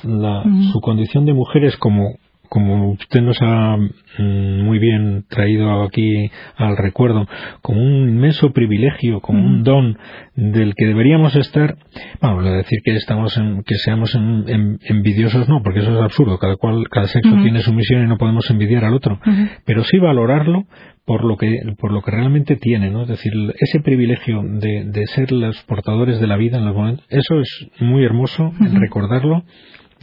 su 0.73 0.81
condición 0.81 1.27
de 1.27 1.35
mujeres 1.35 1.77
como 1.77 2.15
como 2.49 2.93
usted 2.93 3.21
nos 3.21 3.39
ha 3.41 3.77
mm, 3.77 4.63
muy 4.65 4.79
bien 4.79 5.25
traído 5.29 5.83
aquí 5.83 6.31
al 6.57 6.77
recuerdo, 6.77 7.27
como 7.63 7.81
un 7.81 8.09
inmenso 8.09 8.53
privilegio, 8.53 9.21
como 9.21 9.45
un 9.45 9.63
don 9.63 9.99
del 10.35 10.75
que 10.75 10.87
deberíamos 10.87 11.35
estar, 11.37 11.77
vamos 12.21 12.47
a 12.47 12.53
decir 12.53 12.81
que 12.85 12.97
estamos 12.97 13.35
que 13.67 13.75
seamos 13.77 14.15
envidiosos, 14.15 15.49
no, 15.49 15.63
porque 15.63 15.81
eso 15.81 15.95
es 15.95 16.03
absurdo, 16.03 16.39
cada 16.39 16.57
cual, 16.57 16.89
cada 16.91 17.07
sexo 17.07 17.37
tiene 17.43 17.61
su 17.61 17.73
misión 17.73 18.03
y 18.03 18.07
no 18.07 18.19
podemos 18.19 18.49
envidiar 18.51 18.85
al 18.85 18.95
otro, 18.95 19.19
pero 19.65 19.85
sí 19.85 19.99
valorarlo 19.99 20.65
por 21.05 21.25
lo 21.25 21.37
que 21.37 21.61
por 21.79 21.93
lo 21.93 22.03
que 22.03 22.11
realmente 22.11 22.57
tiene, 22.57 22.91
¿no? 22.91 23.03
Es 23.03 23.09
decir, 23.09 23.33
ese 23.59 23.81
privilegio 23.81 24.43
de, 24.43 24.85
de 24.87 25.07
ser 25.09 25.33
los 25.33 25.63
portadores 25.65 26.19
de 26.19 26.27
la 26.27 26.37
vida 26.37 26.59
en 26.59 26.65
los 26.65 26.75
momentos, 26.75 27.05
eso 27.11 27.41
es 27.41 27.69
muy 27.81 28.05
hermoso, 28.05 28.53
recordarlo 28.61 29.45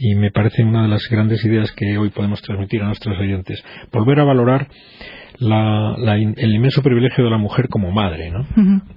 y 0.02 0.16
me 0.16 0.32
parece 0.32 0.64
una 0.64 0.82
de 0.82 0.88
las 0.88 1.08
grandes 1.08 1.44
ideas 1.44 1.70
que 1.72 1.96
hoy 1.96 2.10
podemos 2.10 2.42
transmitir 2.42 2.82
a 2.82 2.86
nuestros 2.86 3.16
oyentes. 3.18 3.62
Volver 3.92 4.18
a 4.18 4.24
valorar 4.24 4.66
el 5.38 6.54
inmenso 6.54 6.82
privilegio 6.82 7.24
de 7.24 7.30
la 7.30 7.38
mujer 7.38 7.68
como 7.68 7.92
madre, 7.92 8.30
¿no? 8.30 8.44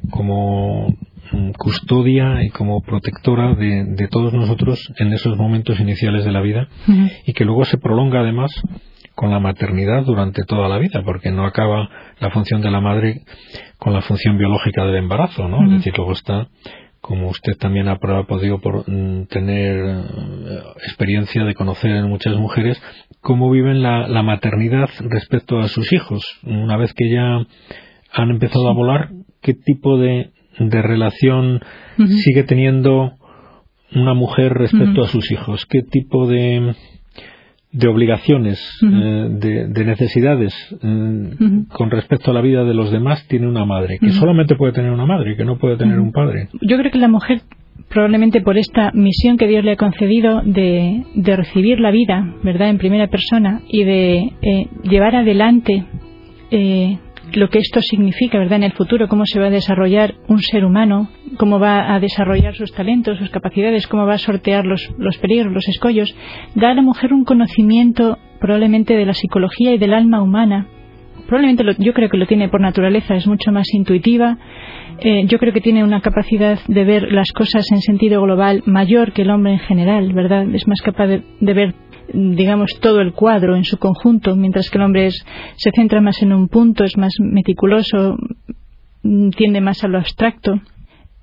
como 0.10 0.88
mm, 1.32 1.52
custodia 1.58 2.44
y 2.44 2.50
como 2.50 2.82
protectora 2.82 3.54
de, 3.54 4.08
todos 4.10 4.34
nosotros 4.34 4.92
en 4.98 5.14
esos 5.14 5.38
momentos 5.38 5.80
iniciales 5.80 6.26
de 6.26 6.32
la 6.32 6.42
vida 6.42 6.68
y 7.26 7.34
que 7.34 7.46
luego 7.46 7.66
se 7.66 7.78
prolonga 7.78 8.22
además 8.22 8.52
con 9.14 9.30
la 9.30 9.40
maternidad 9.40 10.04
durante 10.06 10.44
toda 10.44 10.68
la 10.68 10.80
vida, 10.80 11.02
porque 11.06 11.32
no 11.32 11.46
acaba 11.46 11.90
la 12.20 12.32
función 12.32 12.62
de 12.62 12.72
la 12.72 12.82
madre 12.82 13.22
con 13.78 13.94
la 13.94 14.02
función 14.02 14.38
biológica 14.38 14.84
del 14.86 14.96
embarazo, 14.96 15.48
¿no? 15.48 15.64
Es 15.66 15.72
decir, 15.72 15.94
luego 15.96 16.12
está 16.12 16.50
como 17.06 17.28
usted 17.30 17.56
también 17.56 17.88
ha 17.88 18.00
podido 18.00 18.58
mm, 18.58 19.26
tener 19.26 19.76
eh, 19.78 20.04
experiencia 20.88 21.44
de 21.44 21.54
conocer 21.54 21.92
en 21.92 22.10
muchas 22.10 22.36
mujeres, 22.36 22.82
cómo 23.22 23.52
viven 23.52 23.84
la, 23.84 24.24
maternidad 24.24 24.90
respecto 25.02 25.60
a 25.60 25.68
sus 25.68 25.94
hijos. 25.94 26.24
Una 26.42 26.78
vez 26.78 26.94
que 26.96 27.08
ya 27.12 27.46
han 28.12 28.30
empezado 28.32 28.68
a 28.70 28.74
volar, 28.74 29.12
¿qué 29.44 29.54
tipo 29.54 30.00
de, 30.00 30.32
relación 30.58 31.60
sigue 31.98 32.44
teniendo 32.44 33.12
una 33.94 34.16
mujer 34.16 34.54
respecto 34.54 35.04
a 35.04 35.08
sus 35.08 35.30
hijos? 35.30 35.68
¿Qué 35.70 35.84
tipo 35.84 36.28
de, 36.28 36.74
de 37.76 37.88
obligaciones, 37.88 38.60
eh, 38.82 39.68
de, 39.70 39.86
necesidades 39.86 40.54
eh, 40.82 41.66
con 41.70 41.92
respecto 41.92 42.32
a 42.32 42.34
la 42.34 42.42
vida 42.42 42.64
de 42.64 42.74
los 42.74 42.92
demás 42.92 43.28
tiene 43.28 43.48
una 43.48 43.66
madre, 43.66 43.98
que 44.00 44.12
solamente 44.12 44.56
puede 44.56 44.74
tener 44.74 44.92
una 44.92 45.06
madre, 45.06 45.36
que 45.36 45.44
no 45.44 45.58
puede 45.58 45.78
tener 45.78 46.00
un 46.00 46.12
padre. 46.12 46.48
Yo 46.62 46.78
creo 46.78 46.92
que 46.92 46.98
la 46.98 47.10
mujer 47.10 47.42
probablemente 47.90 48.42
por 48.42 48.58
esta 48.58 48.92
misión 48.94 49.38
que 49.38 49.48
Dios 49.48 49.64
le 49.64 49.74
ha 49.74 49.76
concedido 49.76 50.42
de, 50.44 51.04
recibir 51.16 51.80
la 51.80 51.92
vida, 51.92 52.36
¿verdad?, 52.44 52.70
en 52.70 52.78
primera 52.78 53.08
persona 53.08 53.62
y 53.68 53.84
de 53.84 54.18
eh, 54.42 54.68
llevar 54.84 55.16
adelante 55.16 55.86
eh, 56.52 56.98
lo 57.34 57.50
que 57.50 57.60
esto 57.60 57.82
significa, 57.82 58.38
¿verdad?, 58.38 58.58
en 58.58 58.64
el 58.64 58.74
futuro, 58.74 59.08
cómo 59.08 59.26
se 59.26 59.40
va 59.40 59.48
a 59.48 59.52
desarrollar 59.52 60.16
un 60.28 60.40
ser 60.40 60.66
humano, 60.66 61.10
cómo 61.38 61.60
va 61.60 61.94
a 61.94 62.00
desarrollar 62.00 62.56
sus 62.56 62.72
talentos, 62.74 63.18
sus 63.18 63.30
capacidades, 63.30 63.88
cómo 63.88 64.06
va 64.06 64.14
a 64.14 64.20
sortear 64.20 64.66
los, 64.66 64.94
los 64.98 65.18
peligros, 65.18 65.54
los 65.54 65.68
escollos, 65.68 66.16
da 66.56 66.72
a 66.72 66.74
la 66.74 66.82
mujer 66.82 67.14
un 67.14 67.26
conocimiento 67.26 68.18
probablemente 68.40 68.96
de 68.96 69.06
la 69.06 69.14
psicología 69.14 69.74
y 69.74 69.78
del 69.78 69.94
alma 69.94 70.22
humana. 70.22 70.68
Probablemente 71.28 71.64
yo 71.80 71.94
creo 71.94 72.10
que 72.10 72.18
lo 72.18 72.28
tiene 72.28 72.50
por 72.50 72.62
naturaleza, 72.62 73.16
es 73.16 73.28
mucho 73.28 73.52
más 73.52 73.66
intuitiva. 73.74 74.38
Eh, 75.00 75.26
yo 75.26 75.40
creo 75.40 75.52
que 75.52 75.62
tiene 75.62 75.84
una 75.84 76.02
capacidad 76.02 76.60
de 76.68 76.84
ver 76.86 77.12
las 77.12 77.32
cosas 77.32 77.66
en 77.72 77.82
sentido 77.82 78.22
global 78.22 78.62
mayor 78.66 79.12
que 79.12 79.24
el 79.24 79.32
hombre 79.32 79.54
en 79.54 79.60
general, 79.60 80.14
¿verdad? 80.14 80.46
Es 80.54 80.68
más 80.68 80.82
capaz 80.82 81.08
de, 81.08 81.24
ver 81.40 81.74
digamos 82.16 82.72
todo 82.80 83.02
el 83.02 83.14
cuadro 83.14 83.56
en 83.56 83.64
su 83.64 83.78
conjunto, 83.78 84.36
mientras 84.36 84.70
que 84.70 84.78
el 84.78 84.84
hombre 84.84 85.10
se 85.12 85.72
centra 85.76 86.02
más 86.02 86.22
en 86.22 86.34
un 86.34 86.48
punto, 86.48 86.84
es 86.84 86.98
más 86.98 87.14
meticuloso, 87.20 88.18
mm, 89.04 89.30
tiende 89.32 89.62
más 89.62 89.84
a 89.84 89.88
lo 89.88 89.98
abstracto. 89.98 90.54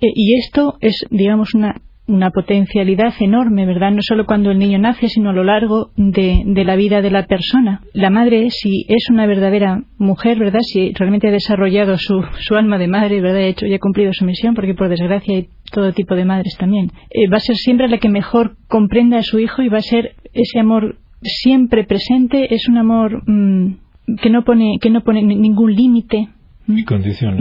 Eh, 0.01 0.11
y 0.13 0.37
esto 0.37 0.75
es, 0.81 1.05
digamos, 1.09 1.53
una 1.53 1.75
una 2.05 2.31
potencialidad 2.31 3.13
enorme, 3.19 3.65
¿verdad? 3.65 3.91
No 3.91 4.01
solo 4.01 4.25
cuando 4.25 4.51
el 4.51 4.59
niño 4.59 4.77
nace, 4.77 5.07
sino 5.07 5.29
a 5.29 5.33
lo 5.33 5.43
largo 5.43 5.91
de, 5.95 6.43
la 6.45 6.75
vida 6.75 7.01
de 7.01 7.11
la 7.11 7.25
persona. 7.25 7.81
La 7.93 8.09
madre, 8.09 8.49
si 8.49 8.85
es 8.89 9.09
una 9.09 9.25
verdadera 9.25 9.83
mujer, 9.97 10.37
¿verdad? 10.37 10.59
Si 10.61 10.91
realmente 10.93 11.29
ha 11.29 11.31
desarrollado 11.31 11.97
su, 11.97 12.21
su 12.39 12.55
alma 12.55 12.77
de 12.77 12.87
madre, 12.87 13.21
¿verdad? 13.21 13.41
Hecho 13.41 13.67
y 13.67 13.73
ha 13.73 13.79
cumplido 13.79 14.11
su 14.13 14.25
misión, 14.25 14.53
porque 14.53 14.73
por 14.73 14.89
desgracia 14.89 15.45
todo 15.73 15.91
tipo 15.91 16.15
de 16.15 16.25
madres 16.25 16.55
también. 16.57 16.91
Eh, 17.09 17.27
va 17.27 17.37
a 17.37 17.41
ser 17.41 17.55
siempre 17.55 17.89
la 17.89 17.97
que 17.97 18.09
mejor 18.09 18.55
comprenda 18.67 19.17
a 19.17 19.23
su 19.23 19.39
hijo 19.39 19.61
y 19.61 19.69
va 19.69 19.79
a 19.79 19.81
ser 19.81 20.15
ese 20.33 20.59
amor 20.59 20.97
siempre 21.21 21.83
presente, 21.83 22.53
es 22.53 22.67
un 22.69 22.77
amor 22.77 23.23
mm, 23.29 23.75
que 24.21 24.29
no 24.29 24.43
pone, 24.43 24.77
que 24.79 24.89
no 24.89 25.01
pone 25.01 25.23
ningún 25.23 25.73
límite. 25.73 26.29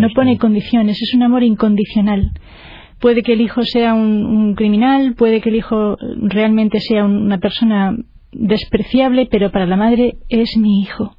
No 0.00 0.08
pone 0.14 0.38
condiciones, 0.38 1.00
es 1.00 1.14
un 1.14 1.22
amor 1.22 1.42
incondicional 1.44 2.32
puede 3.02 3.22
que 3.22 3.32
el 3.32 3.40
hijo 3.40 3.62
sea 3.64 3.94
un, 3.94 4.54
criminal, 4.54 5.14
puede 5.16 5.40
que 5.40 5.50
el 5.50 5.56
hijo 5.56 5.96
realmente 6.22 6.78
sea 6.78 7.04
una 7.04 7.38
persona 7.38 7.96
despreciable, 8.30 9.26
pero 9.30 9.50
para 9.50 9.66
la 9.66 9.76
madre 9.76 10.14
es 10.28 10.56
mi 10.56 10.80
hijo. 10.80 11.16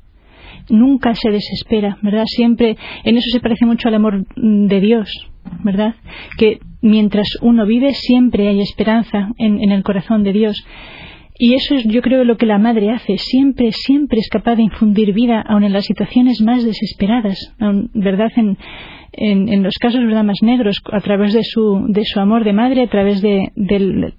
Nunca 0.70 1.14
se 1.14 1.30
desespera, 1.30 1.98
¿verdad? 2.02 2.24
Siempre, 2.26 2.78
en 3.04 3.18
eso 3.18 3.30
se 3.32 3.42
parece 3.42 3.66
mucho 3.66 3.90
al 3.90 3.96
amor 3.96 4.26
de 4.36 4.80
Dios, 4.80 5.10
¿verdad? 5.64 5.96
Que 6.38 6.60
mientras 6.82 7.28
uno 7.42 7.66
vive 7.66 7.94
siempre 7.94 8.48
hay 8.48 8.62
esperanza 8.62 9.30
en, 9.38 9.72
el 9.72 9.84
corazón 9.84 10.24
de 10.24 10.34
Dios. 10.34 10.66
Y 11.40 11.56
eso 11.56 11.76
es, 11.76 11.86
yo 11.86 12.02
creo, 12.02 12.24
lo 12.24 12.38
que 12.38 12.46
la 12.46 12.60
madre 12.60 12.92
hace. 12.92 13.18
Siempre, 13.18 13.72
siempre 13.72 14.20
es 14.20 14.30
capaz 14.30 14.56
de 14.56 14.64
infundir 14.64 15.14
vida, 15.14 15.44
aun 15.48 15.64
en 15.64 15.74
las 15.74 15.86
situaciones 15.86 16.42
más 16.42 16.64
desesperadas, 16.64 17.56
¿verdad? 17.94 18.32
En, 18.36 18.58
en, 19.14 19.64
los 19.64 19.76
casos 19.78 20.02
¿verdad? 20.02 20.24
más 20.24 20.42
negros, 20.42 20.82
a 20.92 21.00
través 21.00 21.34
de 21.34 21.44
su, 21.44 21.86
de 21.88 22.04
su 22.04 22.20
amor 22.20 22.44
de 22.44 22.54
madre, 22.54 22.84
a 22.84 22.90
través 22.90 23.22
de, 23.22 23.52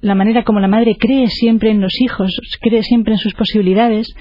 la 0.00 0.14
manera 0.14 0.45
como 0.45 0.61
la 0.61 0.69
madre 0.69 0.97
cree 0.97 1.26
siempre 1.28 1.71
en 1.71 1.81
los 1.81 2.00
hijos, 2.00 2.33
cree 2.61 2.83
siempre 2.83 3.14
en 3.14 3.19
sus 3.19 3.35
posibilidades, 3.35 4.14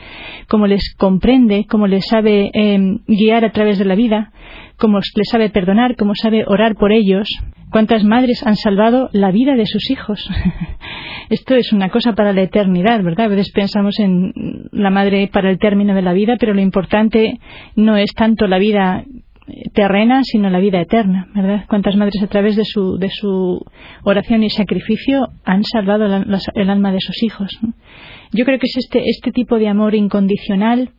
como 0.48 0.68
les 0.68 0.94
comprende, 0.96 1.66
como 1.70 1.88
les 1.88 2.06
sabe 2.08 2.50
em, 2.54 3.00
guiar 3.08 3.46
a 3.46 3.52
través 3.52 3.78
de 3.78 3.86
la 3.86 3.96
vida, 3.96 4.32
como 4.78 5.00
les 5.00 5.30
sabe 5.30 5.50
perdonar, 5.50 5.96
como 5.96 6.16
sabe 6.16 6.44
orar 6.48 6.76
por 6.76 6.92
ellos. 6.92 7.28
¿Cuántas 7.72 8.04
madres 8.04 8.46
han 8.46 8.56
salvado 8.56 9.10
la 9.14 9.32
vida 9.32 9.56
de 9.56 9.66
sus 9.66 9.90
hijos? 9.90 10.30
Esto 11.30 11.56
es 11.56 11.74
una 11.74 11.90
cosa 11.90 12.14
para 12.14 12.34
la 12.34 12.42
eternidad, 12.42 13.02
¿verdad? 13.02 13.26
A 13.26 13.30
veces 13.30 13.52
pensamos 13.52 14.00
en 14.00 14.34
la 14.72 14.90
madre 14.90 15.30
para 15.32 15.50
el 15.50 15.58
término 15.58 15.96
de 15.96 16.02
la 16.02 16.14
vida, 16.14 16.36
pero 16.40 16.54
lo 16.54 16.62
importante 16.62 17.40
no 17.76 17.98
es 17.98 18.14
tanto 18.14 18.48
la 18.48 18.60
vida 18.60 19.04
terrena, 19.74 20.22
sino 20.24 20.50
la 20.50 20.60
vida 20.60 20.80
eterna, 20.80 21.28
¿verdad? 21.34 21.66
Cuántas 21.68 21.96
madres 21.96 22.22
a 22.22 22.28
través 22.28 22.56
de 22.56 22.66
su, 22.66 22.98
de 22.98 23.10
su 23.10 23.66
oración 24.04 24.44
y 24.44 24.50
sacrificio 24.50 25.30
han 25.44 25.64
salvado 25.64 26.06
el 26.06 26.70
alma 26.70 26.92
de 26.92 27.00
sus 27.00 27.24
hijos. 27.24 27.60
Yo 28.32 28.46
creo 28.46 28.60
que 28.60 28.68
es 28.68 28.78
este, 28.78 29.02
este 29.10 29.32
tipo 29.32 29.58
de 29.58 29.68
amor 29.68 29.96
incondicional 29.96 30.92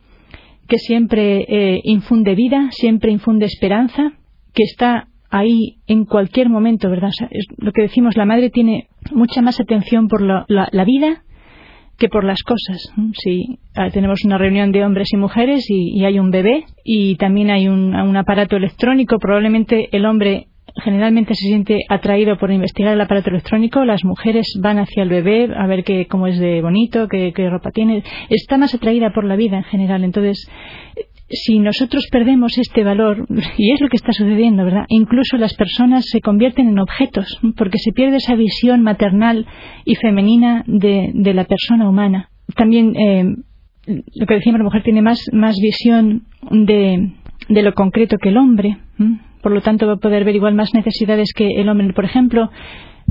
que 0.67 0.77
siempre 0.77 1.45
eh, 1.47 1.81
infunde 1.83 2.35
vida, 2.35 2.69
siempre 2.71 3.11
infunde 3.11 3.45
esperanza, 3.45 4.13
que 4.53 4.63
está 4.63 5.07
ahí 5.29 5.77
en 5.87 6.05
cualquier 6.05 6.49
momento, 6.49 6.89
¿verdad? 6.89 7.11
es 7.31 7.45
lo 7.57 7.71
que 7.71 7.83
decimos, 7.83 8.15
la 8.15 8.25
madre 8.25 8.49
tiene 8.49 8.87
mucha 9.11 9.41
más 9.41 9.59
atención 9.59 10.07
por 10.07 10.21
la, 10.21 10.45
la 10.47 10.85
vida 10.85 11.23
que 11.97 12.09
por 12.09 12.23
las 12.23 12.41
cosas. 12.43 12.91
Si 13.13 13.59
ah, 13.75 13.89
tenemos 13.89 14.23
una 14.25 14.37
reunión 14.37 14.71
de 14.71 14.83
hombres 14.83 15.07
y 15.13 15.17
mujeres 15.17 15.65
y, 15.69 16.03
hay 16.03 16.19
un 16.19 16.31
bebé 16.31 16.65
y 16.83 17.15
también 17.15 17.49
hay 17.49 17.67
un, 17.67 17.95
aparato 18.17 18.57
electrónico, 18.57 19.17
probablemente 19.19 19.89
el 19.91 20.05
hombre 20.05 20.47
generalmente 20.83 21.33
se 21.35 21.47
siente 21.47 21.79
atraído 21.89 22.37
por 22.37 22.51
investigar 22.51 22.93
el 22.93 23.01
aparato 23.01 23.29
electrónico, 23.29 23.85
las 23.85 24.03
mujeres 24.03 24.45
van 24.61 24.79
hacia 24.79 25.03
el 25.03 25.09
bebé 25.09 25.49
a 25.55 25.67
ver 25.67 25.83
qué, 25.83 26.07
cómo 26.07 26.27
es 26.27 26.37
de 26.37 26.61
bonito, 26.61 27.07
qué, 27.07 27.31
ropa 27.49 27.71
tiene. 27.71 28.03
Está 28.29 28.57
más 28.57 28.73
atraída 28.75 29.11
por 29.13 29.23
la 29.23 29.35
vida 29.35 29.57
en 29.57 29.63
general. 29.63 30.03
Entonces, 30.03 30.49
si 31.29 31.59
nosotros 31.59 32.07
perdemos 32.11 32.57
este 32.57 32.83
valor, 32.83 33.25
y 33.57 33.71
es 33.71 33.81
lo 33.81 33.87
que 33.87 33.95
está 33.95 34.11
sucediendo, 34.11 34.65
¿verdad? 34.65 34.85
Incluso 34.89 35.37
las 35.37 35.53
personas 35.55 36.05
se 36.07 36.21
convierten 36.21 36.67
en 36.67 36.79
objetos, 36.79 37.39
porque 37.57 37.77
se 37.77 37.91
pierde 37.91 38.17
esa 38.17 38.35
visión 38.35 38.81
maternal 38.81 39.47
y 39.85 39.95
femenina 39.95 40.63
de, 40.67 41.11
la 41.33 41.45
persona 41.45 41.89
humana. 41.89 42.29
También, 42.55 42.95
eh, 42.95 43.35
lo 43.87 44.25
que 44.25 44.33
decíamos, 44.35 44.59
la 44.59 44.65
mujer 44.65 44.83
tiene 44.83 45.01
más, 45.01 45.19
más 45.31 45.55
visión 45.61 46.23
de, 46.51 47.11
de 47.47 47.63
lo 47.63 47.73
concreto 47.73 48.17
que 48.17 48.29
el 48.29 48.37
hombre, 48.37 48.77
por 49.45 49.53
lo 49.53 49.61
tanto 49.61 49.85
va 49.85 49.93
a 49.93 49.97
poder 49.97 50.23
ver 50.25 50.35
igual 50.35 50.55
más 50.55 50.73
necesidades 50.73 51.31
que 51.31 51.61
el 51.61 51.69
hombre. 51.69 51.93
Por 51.93 52.03
ejemplo, 52.03 52.49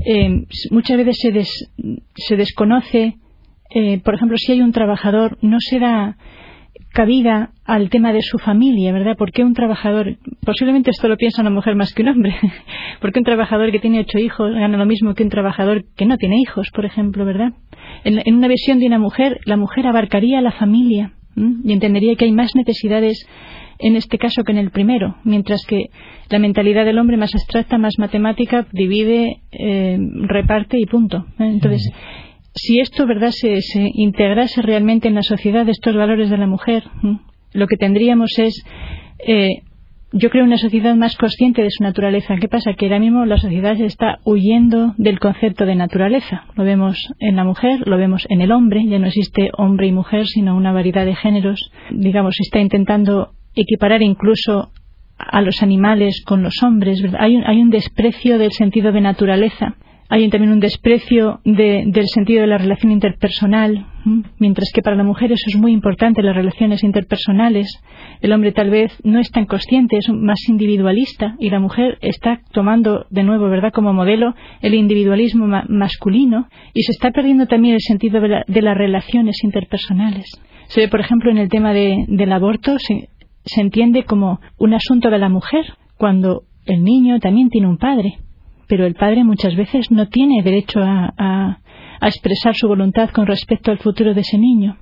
eh, 0.05 0.43
muchas 0.69 0.97
veces 0.97 1.69
se, 2.13 2.35
desconoce, 2.35 3.15
eh, 3.73 4.01
por 4.03 4.15
ejemplo, 4.15 4.35
si 4.35 4.51
hay 4.51 4.59
un 4.59 4.73
trabajador, 4.73 5.37
no 5.41 5.61
se 5.61 5.79
da 5.79 6.17
cabida 6.91 7.51
al 7.63 7.89
tema 7.89 8.11
de 8.11 8.21
su 8.21 8.37
familia, 8.37 8.91
¿verdad? 8.91 9.15
¿Por 9.15 9.31
qué 9.31 9.45
un 9.45 9.53
trabajador, 9.53 10.17
posiblemente 10.45 10.91
esto 10.91 11.07
lo 11.07 11.15
piensa 11.15 11.41
una 11.41 11.51
mujer 11.51 11.77
más 11.77 11.93
que 11.93 12.01
un 12.01 12.09
hombre, 12.09 12.35
¿por 12.99 13.13
qué 13.13 13.19
un 13.19 13.25
trabajador 13.25 13.71
que 13.71 13.79
tiene 13.79 14.01
ocho 14.01 14.19
hijos 14.19 14.53
gana 14.53 14.77
lo 14.77 14.85
mismo 14.85 15.13
que 15.13 15.23
un 15.23 15.29
trabajador 15.29 15.85
que 15.95 16.05
no 16.05 16.17
tiene 16.17 16.37
hijos, 16.41 16.69
por 16.75 16.83
ejemplo, 16.83 17.23
¿verdad? 17.23 17.53
En, 18.03 18.35
una 18.35 18.49
visión 18.49 18.79
de 18.79 18.87
una 18.87 18.99
mujer, 18.99 19.39
la 19.45 19.55
mujer 19.55 19.87
abarcaría 19.87 20.41
la 20.41 20.51
familia 20.51 21.13
y 21.35 21.73
entendería 21.73 22.15
que 22.15 22.25
hay 22.25 22.31
más 22.31 22.55
necesidades 22.55 23.25
en 23.79 23.97
este 23.97 24.17
caso 24.17 24.43
que 24.43 24.53
en 24.53 24.57
el 24.57 24.71
primero, 24.71 25.17
mientras 25.23 25.65
que 25.67 25.89
la 26.29 26.39
mentalidad 26.39 26.85
del 26.85 26.97
hombre 26.97 27.17
más 27.17 27.33
abstracta, 27.35 27.77
más 27.77 27.95
matemática, 27.97 28.67
divide, 28.71 29.41
eh, 29.51 29.97
reparte 30.21 30.79
y 30.79 30.85
punto. 30.85 31.25
¿eh? 31.39 31.47
Entonces, 31.47 31.91
si 32.53 32.79
esto 32.79 33.05
verdad 33.05 33.31
se, 33.31 33.59
integrase 33.93 34.61
realmente 34.61 35.09
en 35.09 35.15
la 35.15 35.23
sociedad 35.23 35.67
estos 35.67 35.95
valores 35.95 36.29
de 36.29 36.37
la 36.37 36.47
mujer 36.47 36.83
lo 37.55 37.67
que 37.67 37.77
tendríamos 37.77 38.37
es 38.37 38.63
eh, 39.19 39.61
yo 40.17 40.29
creo 40.29 40.45
una 40.45 40.57
sociedad 40.57 40.95
más 40.95 41.17
consciente 41.17 41.61
de 41.61 41.69
su 41.69 41.83
naturaleza. 41.83 42.37
¿Qué 42.39 42.47
pasa? 42.47 42.73
Que 42.73 42.85
ahora 42.85 42.99
mismo 42.99 43.25
la 43.25 43.37
sociedad 43.37 43.79
está 43.81 44.19
huyendo 44.23 44.93
del 44.97 45.19
concepto 45.19 45.65
de 45.65 45.75
naturaleza. 45.75 46.45
Lo 46.55 46.63
vemos 46.63 46.97
en 47.19 47.35
la 47.35 47.43
mujer, 47.43 47.85
lo 47.85 47.97
vemos 47.97 48.25
en 48.29 48.39
el 48.39 48.53
hombre, 48.53 48.85
ya 48.87 48.97
no 48.97 49.07
existe 49.07 49.49
hombre 49.57 49.87
y 49.87 49.91
mujer, 49.91 50.25
sino 50.25 50.55
una 50.55 50.71
variedad 50.71 51.05
de 51.05 51.15
géneros. 51.15 51.69
Digamos, 51.91 52.35
se 52.37 52.43
está 52.43 52.59
intentando 52.61 53.31
equiparar 53.55 54.01
incluso 54.01 54.71
a 55.17 55.41
los 55.41 55.61
animales 55.61 56.23
con 56.25 56.43
los 56.43 56.63
hombres. 56.63 57.03
Hay 57.19 57.35
hay 57.45 57.61
un 57.61 57.69
desprecio 57.69 58.37
del 58.37 58.53
sentido 58.53 58.93
de 58.93 59.01
naturaleza 59.01 59.75
hay 60.07 60.29
también 60.29 60.51
un 60.51 60.59
desprecio 60.59 61.39
del 61.43 62.07
sentido 62.13 62.41
de 62.41 62.47
la 62.47 62.59
relación 62.59 62.91
interpersonal, 62.91 63.87
mientras 64.37 64.69
que 64.73 64.83
para 64.83 64.95
la 64.95 65.03
mujer 65.03 65.31
eso 65.31 65.45
es 65.47 65.57
muy 65.57 65.71
importante, 65.71 66.21
las 66.21 66.35
relaciones 66.35 66.83
interpersonales. 66.83 67.67
El 68.21 68.31
hombre 68.31 68.51
tal 68.51 68.69
vez 68.69 68.95
no 69.03 69.19
es 69.19 69.31
tan 69.31 69.45
consciente, 69.45 69.97
es 69.97 70.07
más 70.09 70.47
individualista, 70.47 71.35
y 71.39 71.49
la 71.49 71.59
mujer 71.59 71.97
está 72.01 72.41
tomando 72.51 73.07
de 73.09 73.23
nuevo, 73.23 73.49
¿verdad?, 73.49 73.73
como 73.73 73.93
modelo 73.93 74.35
el 74.61 74.75
individualismo 74.75 75.47
masculino, 75.69 76.49
y 76.73 76.83
se 76.83 76.91
está 76.91 77.09
perdiendo 77.11 77.47
también 77.47 77.73
el 77.73 77.81
sentido 77.81 78.21
de, 78.21 78.61
las 78.61 78.77
relaciones 78.77 79.43
interpersonales. 79.43 80.25
Se 80.67 80.81
ve, 80.81 80.87
por 80.87 80.99
ejemplo, 80.99 81.31
en 81.31 81.37
el 81.37 81.49
tema 81.49 81.73
del 81.73 82.31
aborto, 82.31 82.77
se 82.77 83.61
entiende 83.61 84.03
como 84.03 84.39
un 84.57 84.75
asunto 84.75 85.09
de 85.09 85.17
la 85.17 85.29
mujer, 85.29 85.65
cuando 85.97 86.43
el 86.67 86.83
niño 86.83 87.19
también 87.19 87.49
tiene 87.49 87.67
un 87.67 87.77
padre 87.77 88.19
pero 88.67 88.85
el 88.85 88.95
padre 88.95 89.23
muchas 89.23 89.55
veces 89.55 89.91
no 89.91 90.07
tiene 90.07 90.41
derecho 90.43 90.79
a, 90.81 91.59
expresar 92.01 92.53
su 92.55 92.67
voluntad 92.67 93.09
con 93.09 93.25
respecto 93.25 93.71
al 93.71 93.79
futuro 93.79 94.13
de 94.13 94.21
ese 94.21 94.37
niño. 94.37 94.77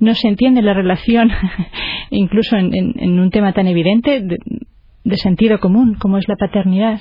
No 0.00 0.14
se 0.14 0.28
entiende 0.28 0.62
la 0.62 0.72
relación, 0.72 1.30
incluso 2.10 2.56
en, 2.56 3.20
un 3.20 3.30
tema 3.30 3.52
tan 3.52 3.66
evidente, 3.66 4.22
de, 5.04 5.16
sentido 5.16 5.58
común 5.58 5.96
como 5.96 6.16
es 6.16 6.26
la 6.26 6.36
paternidad. 6.36 7.00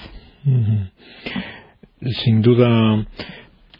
sin 2.01 2.41
duda 2.41 3.05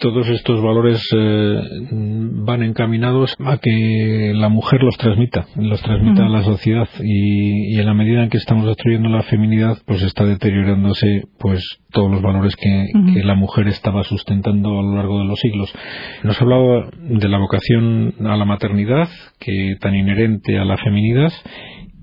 todos 0.04 0.28
estos 0.28 0.62
valores 0.62 1.02
eh, 1.16 1.62
van 1.90 2.62
encaminados 2.62 3.34
a 3.40 3.58
que 3.58 4.34
la 4.36 4.50
mujer 4.50 4.84
los 4.84 4.98
transmita, 4.98 5.46
los 5.56 5.82
transmita 5.82 6.26
a 6.26 6.30
la 6.30 6.44
sociedad 6.44 6.90
y, 7.02 7.80
en 7.80 7.86
la 7.86 7.94
medida 7.94 8.22
en 8.22 8.30
que 8.30 8.36
estamos 8.36 8.66
destruyendo 8.66 9.08
la 9.08 9.24
feminidad, 9.24 9.78
pues 9.86 10.02
está 10.04 10.26
deteriorándose 10.26 11.24
pues 11.40 11.80
todos 11.90 12.12
los 12.12 12.22
valores 12.22 12.58
que, 12.58 12.92
la 13.24 13.36
mujer 13.36 13.70
estaba 13.70 14.04
sustentando 14.04 14.78
a 14.78 14.84
lo 14.84 14.96
largo 14.96 15.20
de 15.20 15.26
los 15.26 15.40
siglos. 15.40 15.74
Nos 16.24 16.38
ha 16.38 16.44
hablado 16.44 16.90
de 17.00 17.30
la 17.30 17.38
vocación 17.38 18.14
a 18.26 18.36
la 18.36 18.44
maternidad, 18.44 19.08
que 19.40 19.78
tan 19.80 19.96
inherente 19.96 20.60
a 20.60 20.66
la 20.66 20.76
feminidad. 20.76 21.32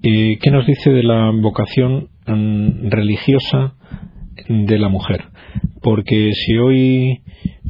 Eh, 0.02 0.38
¿Qué 0.40 0.50
nos 0.50 0.66
dice 0.66 0.90
de 0.90 1.02
la 1.02 1.30
vocación 1.38 2.08
mm, 2.26 2.88
religiosa 2.88 3.74
de 4.48 4.79
la 4.79 4.88
mujer? 4.88 5.24
Porque 5.83 6.33
si 6.33 6.57
hoy 6.57 7.22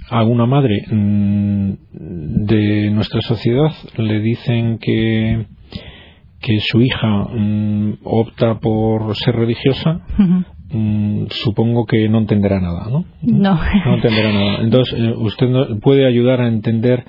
a 0.08 0.24
una 0.24 0.46
madre 0.46 0.84
mm, 0.90 1.72
de 1.92 2.90
nuestra 2.90 3.20
sociedad 3.20 3.72
le 3.96 4.20
dicen 4.20 4.78
que 4.78 5.46
que 6.40 6.58
su 6.60 6.80
hija 6.80 7.26
mm, 7.34 7.98
opta 8.04 8.58
por 8.60 9.14
ser 9.16 9.36
religiosa, 9.36 10.00
mm, 10.70 11.26
supongo 11.28 11.84
que 11.84 12.08
no 12.08 12.18
entenderá 12.18 12.60
nada, 12.60 12.88
¿no? 12.90 13.04
No. 13.22 13.58
No 13.84 13.94
entenderá 13.94 14.32
nada. 14.32 14.62
Entonces, 14.62 14.98
eh, 14.98 15.12
usted 15.16 15.48
puede 15.82 16.06
ayudar 16.06 16.40
a 16.40 16.48
entender 16.48 17.04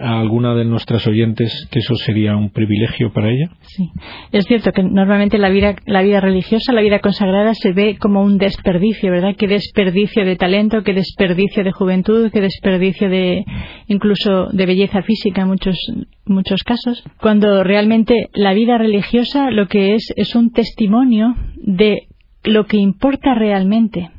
a 0.00 0.20
alguna 0.20 0.54
de 0.54 0.64
nuestras 0.64 1.06
oyentes 1.06 1.68
que 1.70 1.80
eso 1.80 1.94
sería 1.94 2.36
un 2.36 2.50
privilegio 2.50 3.12
para 3.12 3.30
ella? 3.30 3.50
Sí, 3.62 3.90
es 4.32 4.44
cierto 4.46 4.72
que 4.72 4.82
normalmente 4.82 5.38
la 5.38 5.50
vida, 5.50 5.76
la 5.86 6.02
vida 6.02 6.20
religiosa, 6.20 6.72
la 6.72 6.80
vida 6.80 7.00
consagrada 7.00 7.54
se 7.54 7.72
ve 7.72 7.98
como 7.98 8.22
un 8.22 8.38
desperdicio, 8.38 9.10
¿verdad? 9.10 9.36
Qué 9.36 9.46
desperdicio 9.46 10.24
de 10.24 10.36
talento, 10.36 10.82
qué 10.82 10.94
desperdicio 10.94 11.64
de 11.64 11.72
juventud, 11.72 12.30
qué 12.32 12.40
desperdicio 12.40 13.08
de 13.08 13.44
incluso 13.86 14.46
de 14.52 14.66
belleza 14.66 15.02
física 15.02 15.42
en 15.42 15.48
muchos, 15.48 15.76
muchos 16.24 16.62
casos. 16.62 17.04
Cuando 17.20 17.62
realmente 17.62 18.28
la 18.32 18.54
vida 18.54 18.78
religiosa 18.78 19.50
lo 19.50 19.66
que 19.68 19.94
es 19.94 20.12
es 20.16 20.34
un 20.34 20.52
testimonio 20.52 21.34
de 21.56 22.08
lo 22.44 22.64
que 22.64 22.78
importa 22.78 23.34
realmente 23.34 24.10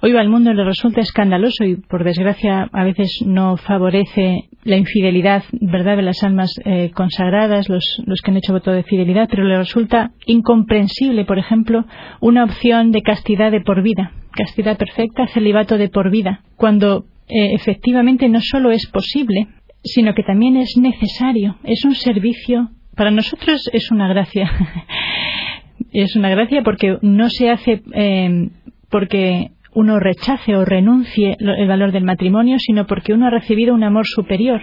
Hoy 0.00 0.16
al 0.16 0.28
mundo 0.28 0.52
le 0.52 0.64
resulta 0.64 1.00
escandaloso 1.00 1.64
y 1.64 1.76
por 1.76 2.04
desgracia 2.04 2.68
a 2.72 2.84
veces 2.84 3.22
no 3.24 3.56
favorece 3.56 4.48
la 4.64 4.76
infidelidad, 4.76 5.44
¿verdad?, 5.52 5.96
de 5.96 6.02
las 6.02 6.22
almas 6.22 6.54
eh, 6.64 6.90
consagradas, 6.94 7.68
los, 7.68 8.02
que 8.22 8.30
han 8.30 8.36
hecho 8.36 8.52
voto 8.52 8.72
de 8.72 8.82
fidelidad, 8.82 9.28
pero 9.30 9.44
le 9.44 9.56
resulta 9.56 10.12
incomprensible, 10.26 11.24
por 11.24 11.38
ejemplo, 11.38 11.84
una 12.20 12.44
opción 12.44 12.90
de 12.90 13.02
castidad 13.02 13.50
de 13.52 13.60
por 13.60 13.82
vida, 13.82 14.12
castidad 14.32 14.76
perfecta, 14.76 15.26
celibato 15.28 15.78
de 15.78 15.88
por 15.88 16.10
vida, 16.10 16.40
cuando 16.56 17.04
eh, 17.28 17.54
efectivamente 17.54 18.28
no 18.28 18.40
solo 18.40 18.70
es 18.70 18.86
posible, 18.86 19.46
sino 19.84 20.14
que 20.14 20.22
también 20.22 20.56
es 20.56 20.76
necesario, 20.76 21.56
es 21.64 21.84
un 21.84 21.94
servicio, 21.94 22.70
para 22.96 23.10
nosotros 23.10 23.68
es 23.72 23.90
una 23.90 24.08
gracia. 24.08 24.50
es 25.92 26.16
una 26.16 26.30
gracia 26.30 26.62
porque 26.62 26.98
no 27.02 27.28
se 27.28 27.50
hace 27.50 27.82
eh, 27.92 28.48
porque 28.92 29.52
uno 29.74 29.98
rechace 29.98 30.54
o 30.54 30.64
renuncie 30.64 31.36
el 31.40 31.66
valor 31.66 31.90
del 31.92 32.04
matrimonio, 32.04 32.58
sino 32.58 32.86
porque 32.86 33.14
uno 33.14 33.26
ha 33.26 33.30
recibido 33.30 33.74
un 33.74 33.82
amor 33.82 34.04
superior. 34.06 34.60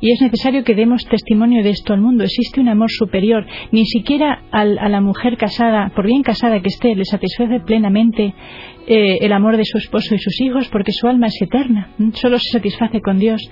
Y 0.00 0.12
es 0.12 0.22
necesario 0.22 0.62
que 0.62 0.76
demos 0.76 1.04
testimonio 1.06 1.64
de 1.64 1.70
esto 1.70 1.92
al 1.92 2.00
mundo. 2.00 2.22
Existe 2.22 2.60
un 2.60 2.68
amor 2.68 2.88
superior. 2.88 3.44
Ni 3.72 3.84
siquiera 3.84 4.42
a 4.52 4.64
la 4.64 5.00
mujer 5.00 5.36
casada, 5.36 5.90
por 5.94 6.06
bien 6.06 6.22
casada 6.22 6.60
que 6.60 6.68
esté, 6.68 6.94
le 6.94 7.04
satisface 7.04 7.58
plenamente 7.60 8.32
eh, 8.90 9.18
el 9.20 9.34
amor 9.34 9.58
de 9.58 9.66
su 9.66 9.76
esposo 9.76 10.14
y 10.14 10.18
sus 10.18 10.40
hijos 10.40 10.66
porque 10.68 10.92
su 10.92 11.06
alma 11.06 11.26
es 11.26 11.42
eterna, 11.42 11.90
solo 12.14 12.38
se 12.38 12.52
satisface 12.52 13.02
con 13.02 13.18
Dios. 13.18 13.42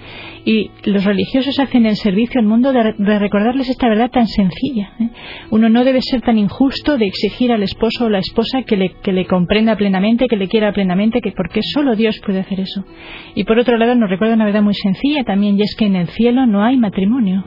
Y 0.46 0.70
los 0.85 1.05
religiosos 1.05 1.61
hacen 1.61 1.85
el 1.85 1.96
servicio 1.96 2.40
al 2.40 2.46
mundo 2.46 2.72
de, 2.72 2.94
recordarles 3.18 3.68
esta 3.68 3.87
verdad 3.87 4.11
tan 4.11 4.27
sencilla. 4.27 4.92
¿eh? 4.99 5.11
Uno 5.51 5.68
no 5.68 5.85
debe 5.85 6.01
ser 6.01 6.22
tan 6.22 6.38
injusto 6.38 6.96
de 6.96 7.05
exigir 7.05 7.53
al 7.53 7.62
esposo 7.62 8.07
o 8.07 8.09
la 8.09 8.20
esposa 8.20 8.62
que 8.62 8.79
le, 8.79 8.94
que 9.03 9.12
le 9.12 9.27
comprenda 9.27 9.77
plenamente, 9.77 10.27
que 10.27 10.37
le 10.37 10.49
quiera 10.49 10.72
plenamente, 10.72 11.20
que 11.20 11.33
porque 11.33 11.61
solo 11.62 11.96
Dios 11.96 12.18
puede 12.25 12.40
hacer 12.40 12.61
eso. 12.61 12.87
Y 13.35 13.44
por 13.44 13.59
otro 13.59 13.77
lado 13.77 13.94
nos 13.94 14.09
recuerda 14.09 14.37
una 14.37 14.46
verdad 14.46 14.62
muy 14.62 14.75
sencilla 14.75 15.22
también, 15.25 15.59
y 15.59 15.62
es 15.64 15.77
que 15.77 15.85
en 15.85 15.96
el 15.96 16.09
cielo 16.09 16.46
no 16.46 16.64
hay 16.64 16.79
matrimonio. 16.79 17.44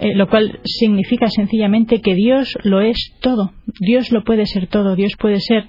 Eh, 0.00 0.16
lo 0.16 0.28
cual 0.28 0.58
significa 0.64 1.28
sencillamente 1.28 2.00
que 2.00 2.16
Dios 2.16 2.58
lo 2.64 2.80
es 2.80 2.96
todo, 3.20 3.52
Dios 3.78 4.10
lo 4.10 4.24
puede 4.24 4.46
ser 4.46 4.66
todo, 4.66 4.96
Dios 4.96 5.12
puede 5.16 5.38
ser 5.38 5.68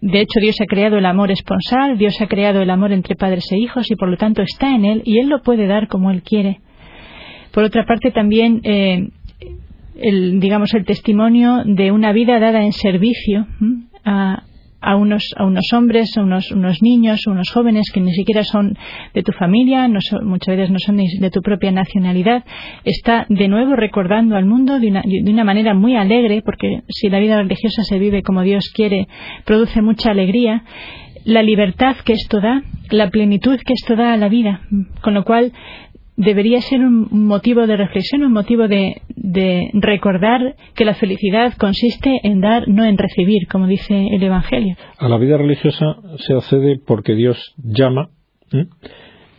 de 0.00 0.20
hecho, 0.20 0.40
Dios 0.40 0.56
ha 0.60 0.66
creado 0.66 0.98
el 0.98 1.06
amor 1.06 1.30
esponsal, 1.30 1.98
Dios 1.98 2.20
ha 2.20 2.26
creado 2.26 2.62
el 2.62 2.70
amor 2.70 2.92
entre 2.92 3.16
padres 3.16 3.44
e 3.52 3.58
hijos 3.58 3.90
y 3.90 3.96
por 3.96 4.08
lo 4.08 4.16
tanto 4.16 4.42
está 4.42 4.74
en 4.74 4.84
Él 4.84 5.02
y 5.04 5.18
Él 5.18 5.28
lo 5.28 5.42
puede 5.42 5.66
dar 5.66 5.88
como 5.88 6.10
Él 6.10 6.22
quiere. 6.22 6.60
Por 7.52 7.64
otra 7.64 7.84
parte, 7.84 8.10
también 8.10 8.60
eh, 8.64 9.08
el, 9.96 10.40
digamos, 10.40 10.72
el 10.74 10.84
testimonio 10.84 11.62
de 11.64 11.92
una 11.92 12.12
vida 12.12 12.38
dada 12.38 12.62
en 12.62 12.72
servicio 12.72 13.46
a, 14.04 14.44
a 14.80 14.96
unos, 14.96 15.22
a 15.36 15.44
unos 15.44 15.66
hombres, 15.72 16.16
a 16.16 16.22
unos, 16.22 16.50
unos 16.50 16.82
niños, 16.82 17.26
unos 17.26 17.50
jóvenes 17.50 17.90
que 17.92 18.00
ni 18.00 18.12
siquiera 18.12 18.44
son 18.44 18.76
de 19.14 19.22
tu 19.22 19.32
familia, 19.32 19.88
no 19.88 20.00
muchas 20.22 20.56
veces 20.56 20.70
no 20.70 20.78
son 20.78 20.96
de 20.96 21.30
tu 21.30 21.42
propia 21.42 21.70
nacionalidad, 21.70 22.44
está 22.84 23.26
de 23.28 23.48
nuevo 23.48 23.76
recordando 23.76 24.36
al 24.36 24.46
mundo 24.46 24.78
de 24.78 24.88
una, 24.88 25.02
de 25.02 25.30
una 25.30 25.44
manera 25.44 25.74
muy 25.74 25.96
alegre, 25.96 26.42
porque 26.42 26.82
si 26.88 27.08
la 27.08 27.18
vida 27.18 27.36
religiosa 27.36 27.82
se 27.82 27.98
vive 27.98 28.22
como 28.22 28.42
Dios 28.42 28.70
quiere, 28.74 29.08
produce 29.44 29.82
mucha 29.82 30.10
alegría, 30.10 30.64
la 31.24 31.42
libertad 31.42 31.96
que 32.04 32.14
esto 32.14 32.40
da, 32.40 32.62
la 32.90 33.10
plenitud 33.10 33.58
que 33.64 33.74
esto 33.74 33.96
da 33.96 34.12
a 34.12 34.16
la 34.16 34.28
vida, 34.28 34.62
con 35.02 35.14
lo 35.14 35.24
cual 35.24 35.52
debería 36.20 36.60
ser 36.60 36.80
un 36.80 37.26
motivo 37.26 37.66
de 37.66 37.76
reflexión, 37.76 38.22
un 38.22 38.32
motivo 38.32 38.68
de, 38.68 39.00
recordar 39.74 40.56
que 40.74 40.84
la 40.84 40.94
felicidad 40.94 41.54
consiste 41.58 42.20
en 42.22 42.40
dar, 42.40 42.68
no 42.68 42.84
en 42.84 42.98
recibir, 42.98 43.46
como 43.48 43.66
dice 43.66 44.08
el 44.12 44.22
Evangelio. 44.22 44.76
A 44.98 45.08
la 45.08 45.18
vida 45.18 45.36
religiosa 45.36 45.96
se 46.18 46.34
accede 46.34 46.78
porque 46.84 47.14
Dios 47.14 47.54
llama. 47.56 48.10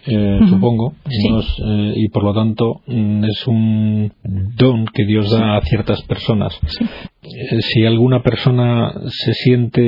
Eh, 0.08 0.39
supongo, 0.50 0.96
eh, 1.06 1.94
y 1.96 2.10
por 2.10 2.24
lo 2.24 2.34
tanto 2.34 2.82
mm, 2.88 3.24
es 3.24 3.46
un 3.46 4.12
don 4.24 4.86
que 4.86 5.06
Dios 5.06 5.30
da 5.30 5.58
a 5.58 5.62
ciertas 5.62 6.02
personas. 6.04 6.60
Eh, 6.82 6.86
si 7.60 7.86
alguna 7.86 8.22
persona 8.22 8.91
se 9.08 9.34
siente 9.34 9.82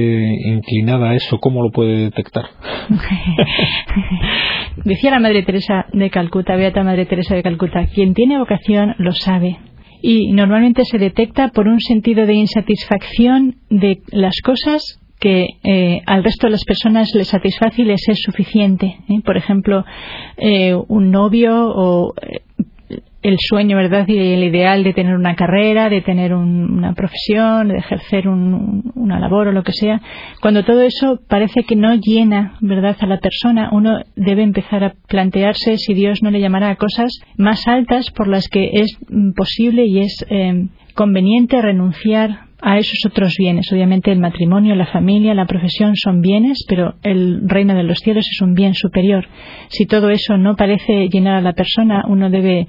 inclinada 0.45 1.11
a 1.11 1.15
eso, 1.15 1.39
¿cómo 1.39 1.63
lo 1.63 1.71
puede 1.71 2.05
detectar? 2.05 2.45
Decía 4.85 5.11
la 5.11 5.19
Madre 5.19 5.43
Teresa 5.43 5.85
de 5.93 6.09
Calcuta, 6.09 6.55
Beata 6.55 6.83
Madre 6.83 7.05
Teresa 7.05 7.35
de 7.35 7.43
Calcuta, 7.43 7.87
quien 7.87 8.13
tiene 8.13 8.37
vocación 8.37 8.95
lo 8.97 9.11
sabe. 9.13 9.57
Y 10.01 10.31
normalmente 10.33 10.83
se 10.83 10.97
detecta 10.97 11.49
por 11.49 11.67
un 11.67 11.79
sentido 11.79 12.25
de 12.25 12.33
insatisfacción 12.33 13.55
de 13.69 13.99
las 14.11 14.35
cosas 14.43 14.99
que 15.19 15.47
eh, 15.63 16.01
al 16.05 16.23
resto 16.23 16.47
de 16.47 16.51
las 16.51 16.65
personas 16.65 17.09
les 17.15 17.29
satisface 17.29 17.81
y 17.81 17.85
les 17.85 18.09
es 18.09 18.21
suficiente. 18.21 18.97
¿eh? 19.07 19.21
Por 19.23 19.37
ejemplo, 19.37 19.85
eh, 20.35 20.75
un 20.89 21.11
novio 21.11 21.53
o 21.55 22.13
el 23.21 23.37
sueño, 23.39 23.77
¿verdad? 23.77 24.05
Y 24.07 24.17
el 24.17 24.43
ideal 24.43 24.83
de 24.83 24.93
tener 24.93 25.15
una 25.15 25.35
carrera, 25.35 25.89
de 25.89 26.01
tener 26.01 26.33
una 26.33 26.93
profesión, 26.93 27.69
de 27.69 27.77
ejercer 27.77 28.27
una 28.27 29.19
labor 29.19 29.47
o 29.47 29.51
lo 29.51 29.63
que 29.63 29.71
sea. 29.71 30.01
Cuando 30.41 30.63
todo 30.63 30.81
eso 30.81 31.19
parece 31.27 31.63
que 31.63 31.75
no 31.75 31.95
llena, 31.95 32.57
¿verdad?, 32.59 32.97
a 32.99 33.07
la 33.07 33.19
persona, 33.19 33.69
uno 33.71 34.01
debe 34.15 34.43
empezar 34.43 34.83
a 34.83 34.93
plantearse 35.07 35.77
si 35.77 35.93
Dios 35.93 36.19
no 36.21 36.31
le 36.31 36.41
llamará 36.41 36.69
a 36.69 36.75
cosas 36.75 37.11
más 37.37 37.67
altas 37.67 38.11
por 38.11 38.27
las 38.27 38.49
que 38.49 38.71
es 38.73 38.97
posible 39.35 39.85
y 39.85 39.99
es 39.99 40.25
conveniente 40.93 41.61
renunciar 41.61 42.52
a 42.63 42.77
esos 42.77 42.99
otros 43.05 43.35
bienes. 43.37 43.71
Obviamente 43.71 44.11
el 44.11 44.19
matrimonio, 44.19 44.73
la 44.75 44.85
familia, 44.85 45.33
la 45.33 45.45
profesión 45.45 45.95
son 45.95 46.21
bienes, 46.21 46.65
pero 46.67 46.95
el 47.03 47.41
reino 47.47 47.75
de 47.75 47.83
los 47.83 47.99
cielos 47.99 48.25
es 48.31 48.41
un 48.41 48.53
bien 48.53 48.73
superior. 48.73 49.27
Si 49.67 49.85
todo 49.85 50.09
eso 50.09 50.37
no 50.37 50.55
parece 50.55 51.09
llenar 51.09 51.35
a 51.35 51.41
la 51.41 51.53
persona, 51.53 52.05
uno 52.07 52.29
debe 52.29 52.67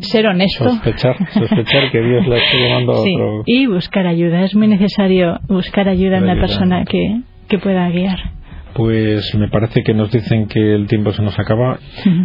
ser 0.00 0.26
honesto. 0.26 0.70
Sospechar, 0.70 1.16
sospechar 1.32 1.90
que 1.92 2.00
Dios 2.00 2.26
la 2.26 2.38
está 2.38 2.56
llamando 2.56 2.92
a 2.92 3.00
otro. 3.00 3.42
Y 3.44 3.66
buscar 3.66 4.06
ayuda. 4.06 4.42
Es 4.42 4.54
muy 4.56 4.68
necesario 4.68 5.38
buscar 5.48 5.88
ayuda 5.88 6.16
en 6.16 6.26
la 6.26 6.36
persona 6.36 6.84
que, 6.84 7.20
que 7.48 7.58
pueda 7.58 7.88
guiar. 7.90 8.18
Pues 8.74 9.34
me 9.34 9.48
parece 9.48 9.82
que 9.82 9.94
nos 9.94 10.10
dicen 10.10 10.48
que 10.48 10.74
el 10.74 10.86
tiempo 10.86 11.12
se 11.12 11.22
nos 11.22 11.38
acaba, 11.38 11.78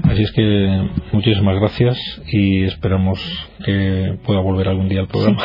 así 0.03 0.23
es 0.23 0.31
que 0.33 0.89
muchísimas 1.13 1.57
gracias 1.57 1.97
y 2.29 2.63
esperamos 2.63 3.21
que 3.65 4.17
pueda 4.25 4.41
volver 4.41 4.67
algún 4.67 4.89
día 4.89 4.99
al 4.99 5.07
programa. 5.07 5.41